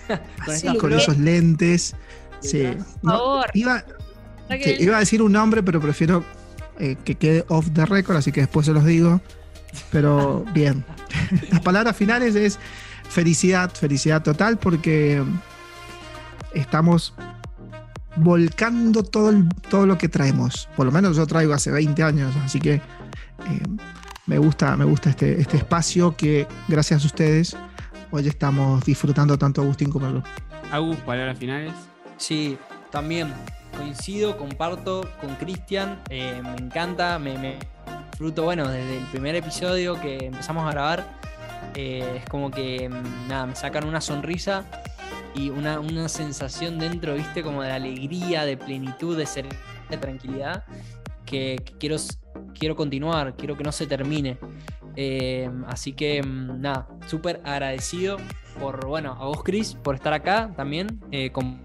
Con 0.78 0.92
así, 0.92 1.02
esos 1.02 1.18
lentes. 1.18 1.96
Sí. 2.38 2.68
No, 3.02 3.18
favor. 3.18 3.50
iba, 3.54 3.84
Sí, 4.62 4.76
iba 4.78 4.96
a 4.96 5.00
decir 5.00 5.22
un 5.22 5.32
nombre, 5.32 5.62
pero 5.62 5.80
prefiero 5.80 6.22
eh, 6.78 6.96
que 7.04 7.14
quede 7.16 7.44
off 7.48 7.70
the 7.72 7.86
record, 7.86 8.16
así 8.16 8.32
que 8.32 8.40
después 8.42 8.66
se 8.66 8.72
los 8.72 8.84
digo. 8.84 9.20
Pero 9.90 10.44
bien. 10.54 10.84
Las 11.50 11.60
palabras 11.60 11.96
finales 11.96 12.34
es 12.34 12.58
felicidad, 13.08 13.70
felicidad 13.72 14.22
total, 14.22 14.58
porque 14.58 15.22
estamos 16.54 17.14
volcando 18.16 19.02
todo, 19.02 19.30
el- 19.30 19.48
todo 19.68 19.86
lo 19.86 19.98
que 19.98 20.08
traemos. 20.08 20.68
Por 20.76 20.86
lo 20.86 20.92
menos 20.92 21.16
yo 21.16 21.26
traigo 21.26 21.52
hace 21.52 21.70
20 21.70 22.02
años, 22.02 22.34
así 22.44 22.60
que 22.60 22.74
eh, 22.74 22.80
me 24.26 24.38
gusta, 24.38 24.76
me 24.76 24.84
gusta 24.84 25.10
este, 25.10 25.40
este 25.40 25.56
espacio 25.56 26.16
que 26.16 26.46
gracias 26.68 27.02
a 27.02 27.06
ustedes 27.06 27.56
hoy 28.10 28.28
estamos 28.28 28.84
disfrutando 28.84 29.36
tanto 29.36 29.62
Agustín 29.62 29.90
como 29.90 30.08
yo. 30.10 30.22
Agus, 30.70 30.96
palabras 30.98 31.38
finales. 31.38 31.72
Sí, 32.16 32.56
también 32.92 33.32
coincido, 33.74 34.36
comparto 34.36 35.08
con 35.20 35.34
Cristian, 35.36 36.00
eh, 36.10 36.40
me 36.42 36.56
encanta, 36.56 37.18
me, 37.18 37.36
me 37.38 37.58
disfruto, 38.10 38.44
bueno, 38.44 38.68
desde 38.68 38.98
el 38.98 39.04
primer 39.06 39.34
episodio 39.34 40.00
que 40.00 40.26
empezamos 40.26 40.66
a 40.66 40.70
grabar, 40.70 41.18
eh, 41.74 42.20
es 42.22 42.28
como 42.28 42.50
que, 42.50 42.88
mm, 42.88 43.28
nada, 43.28 43.46
me 43.46 43.56
sacan 43.56 43.84
una 43.86 44.00
sonrisa 44.00 44.64
y 45.34 45.50
una, 45.50 45.80
una 45.80 46.08
sensación 46.08 46.78
dentro, 46.78 47.14
viste, 47.14 47.42
como 47.42 47.62
de 47.62 47.72
alegría, 47.72 48.44
de 48.44 48.56
plenitud, 48.56 49.16
de 49.16 49.26
serenidad, 49.26 49.60
de 49.90 49.96
tranquilidad, 49.98 50.64
que, 51.26 51.62
quiero, 51.78 51.96
quiero 52.58 52.76
continuar, 52.76 53.36
quiero 53.36 53.56
que 53.56 53.64
no 53.64 53.72
se 53.72 53.86
termine. 53.86 54.38
Eh, 54.96 55.50
así 55.66 55.92
que, 55.92 56.22
mm, 56.22 56.60
nada, 56.60 56.88
súper 57.06 57.40
agradecido 57.44 58.18
por, 58.60 58.86
bueno, 58.86 59.16
a 59.18 59.24
vos, 59.26 59.42
Chris, 59.42 59.74
por 59.74 59.96
estar 59.96 60.12
acá 60.12 60.52
también 60.56 61.00
con, 61.32 61.60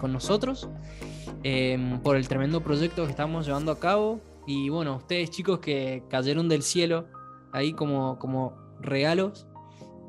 con 0.00 0.12
nosotros, 0.12 0.68
eh, 1.44 1.98
por 2.02 2.16
el 2.16 2.26
tremendo 2.28 2.62
proyecto 2.62 3.04
que 3.04 3.10
estamos 3.10 3.46
llevando 3.46 3.72
a 3.72 3.78
cabo. 3.78 4.20
Y 4.46 4.68
bueno, 4.70 4.96
ustedes, 4.96 5.30
chicos, 5.30 5.58
que 5.58 6.02
cayeron 6.08 6.48
del 6.48 6.62
cielo 6.62 7.06
ahí 7.52 7.72
como, 7.72 8.18
como 8.18 8.54
regalos. 8.80 9.46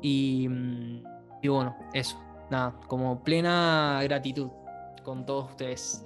Y, 0.02 0.48
mm, 0.48 1.02
y 1.42 1.48
bueno, 1.48 1.76
eso, 1.92 2.18
nada, 2.50 2.74
como 2.86 3.22
plena 3.22 4.00
gratitud 4.02 4.48
con 5.04 5.26
todos 5.26 5.50
ustedes. 5.50 6.04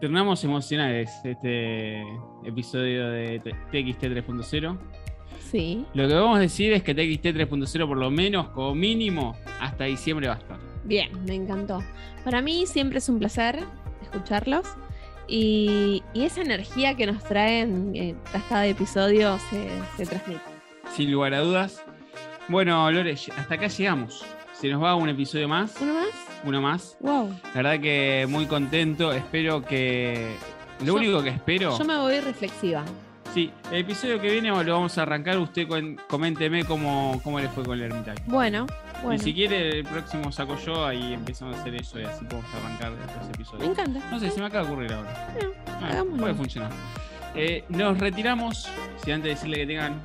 Terminamos 0.00 0.42
emocionales 0.44 1.10
este 1.24 2.02
episodio 2.44 3.08
de 3.10 3.40
TXT 3.40 4.04
3.0. 4.04 4.78
Sí, 5.40 5.86
Lo 5.94 6.08
que 6.08 6.14
vamos 6.14 6.38
a 6.38 6.40
decir 6.40 6.72
es 6.72 6.82
que 6.82 6.94
TXT 6.94 7.26
3.0 7.36 7.86
por 7.86 7.96
lo 7.96 8.10
menos, 8.10 8.48
como 8.48 8.74
mínimo, 8.74 9.36
hasta 9.60 9.84
diciembre 9.84 10.28
va 10.28 10.34
a 10.34 10.38
estar. 10.38 10.58
bien, 10.84 11.10
me 11.24 11.34
encantó. 11.34 11.80
Para 12.24 12.42
mí 12.42 12.66
siempre 12.66 12.98
es 12.98 13.08
un 13.08 13.18
placer 13.18 13.60
escucharlos 14.14 14.66
y, 15.26 16.02
y 16.12 16.24
esa 16.24 16.42
energía 16.42 16.94
que 16.94 17.06
nos 17.06 17.22
traen 17.24 17.92
eh, 17.94 18.14
tras 18.30 18.42
cada 18.44 18.66
episodio 18.66 19.38
se, 19.50 19.68
se 19.96 20.06
transmite. 20.06 20.40
Sin 20.94 21.10
lugar 21.10 21.34
a 21.34 21.40
dudas. 21.40 21.82
Bueno, 22.48 22.90
Lore, 22.90 23.12
hasta 23.14 23.54
acá 23.54 23.68
llegamos. 23.68 24.24
Se 24.52 24.68
nos 24.68 24.82
va 24.82 24.94
un 24.94 25.08
episodio 25.08 25.48
más, 25.48 25.74
¿Uno 25.80 25.94
más? 25.94 26.08
uno 26.44 26.60
más. 26.60 26.96
Wow. 27.00 27.30
La 27.54 27.62
verdad 27.62 27.80
que 27.80 28.26
muy 28.28 28.46
contento. 28.46 29.12
Espero 29.12 29.62
que. 29.62 30.36
Lo 30.80 30.86
Yo- 30.86 30.94
único 30.94 31.22
que 31.22 31.30
espero. 31.30 31.76
Yo 31.78 31.84
me 31.84 31.96
voy 31.98 32.20
reflexiva. 32.20 32.84
Sí, 33.32 33.50
el 33.72 33.78
episodio 33.78 34.20
que 34.20 34.30
viene 34.30 34.50
lo 34.50 34.72
vamos 34.74 34.96
a 34.98 35.02
arrancar. 35.02 35.38
Usted 35.38 35.66
coménteme 36.08 36.64
cómo, 36.64 37.20
cómo 37.24 37.40
le 37.40 37.48
fue 37.48 37.64
con 37.64 37.76
el 37.78 37.86
ermitaño. 37.90 38.22
Bueno, 38.26 38.66
Y 39.04 39.06
bueno. 39.06 39.22
si 39.22 39.34
quiere, 39.34 39.78
el 39.80 39.84
próximo 39.84 40.32
saco 40.32 40.56
yo, 40.64 40.84
ahí 40.86 41.12
empezamos 41.14 41.56
a 41.56 41.60
hacer 41.60 41.74
eso 41.74 42.00
y 42.00 42.04
así 42.04 42.24
podemos 42.24 42.50
arrancar 42.54 42.92
los 42.92 43.26
Me 43.26 43.32
episodios. 43.34 43.68
encanta. 43.70 44.00
No 44.10 44.18
sé, 44.20 44.30
se 44.30 44.40
me 44.40 44.46
acaba 44.46 44.64
de 44.66 44.72
ocurrir 44.72 44.92
ahora. 44.92 45.28
Ah, 45.68 45.88
hagámoslo. 45.90 46.22
puede 46.22 46.34
funcionar. 46.34 46.70
Eh, 47.34 47.64
nos 47.68 47.98
retiramos. 47.98 48.68
Si 49.04 49.10
antes 49.10 49.24
de 49.24 49.30
decirle 49.30 49.56
que 49.58 49.66
tengan 49.66 50.00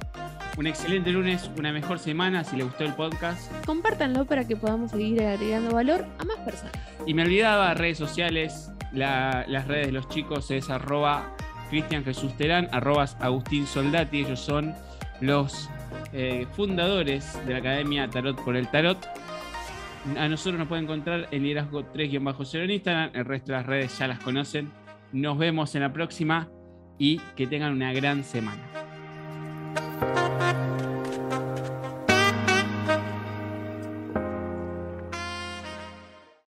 un 0.58 0.68
excelente 0.68 1.12
lunes, 1.12 1.50
una 1.58 1.72
mejor 1.72 2.00
semana, 2.00 2.44
si 2.44 2.58
les 2.58 2.66
gustó 2.66 2.84
el 2.84 2.94
podcast. 2.94 3.50
Compártanlo 3.66 4.26
para 4.26 4.46
que 4.46 4.56
podamos 4.58 4.92
seguir 4.92 5.22
agregando 5.24 5.72
valor 5.74 6.06
a 6.20 6.26
más 6.26 6.38
personas. 6.40 6.74
Y 7.06 7.14
me 7.14 7.22
olvidaba, 7.24 7.74
redes 7.76 7.98
sociales, 7.98 8.72
la- 8.92 9.46
las 9.48 9.68
redes 9.68 9.88
de 9.88 9.92
los 9.94 10.10
chicos 10.10 10.52
es 10.52 10.70
arroba 10.70 11.34
Cristian 11.70 12.04
Jesús 12.04 12.36
Terán, 12.36 12.68
arroba 12.74 13.06
Agustín 13.22 13.66
Soldati, 13.68 14.22
ellos 14.22 14.40
son 14.42 14.74
los 15.22 15.70
eh, 16.14 16.48
fundadores 16.56 17.38
de 17.46 17.54
la 17.54 17.60
Academia 17.60 18.10
Tarot 18.10 18.44
por 18.44 18.56
el 18.56 18.68
Tarot. 18.70 18.98
A 20.18 20.28
nosotros 20.28 20.58
nos 20.58 20.68
pueden 20.68 20.86
encontrar 20.86 21.28
en 21.32 21.44
liderazgo 21.44 21.84
3-0 21.84 22.64
en 22.64 22.72
Instagram, 22.72 23.12
el 23.14 23.26
resto 23.26 23.52
de 23.52 23.58
las 23.58 23.66
redes 23.66 23.98
ya 23.98 24.08
las 24.08 24.20
conocen. 24.20 24.72
Nos 25.12 25.38
vemos 25.38 25.76
en 25.76 25.82
la 25.82 25.92
próxima 25.92 26.50
y 26.98 27.20
que 27.36 27.48
tengan 27.48 27.74
una 27.74 27.92
gran 27.94 28.24
semana. 28.24 28.62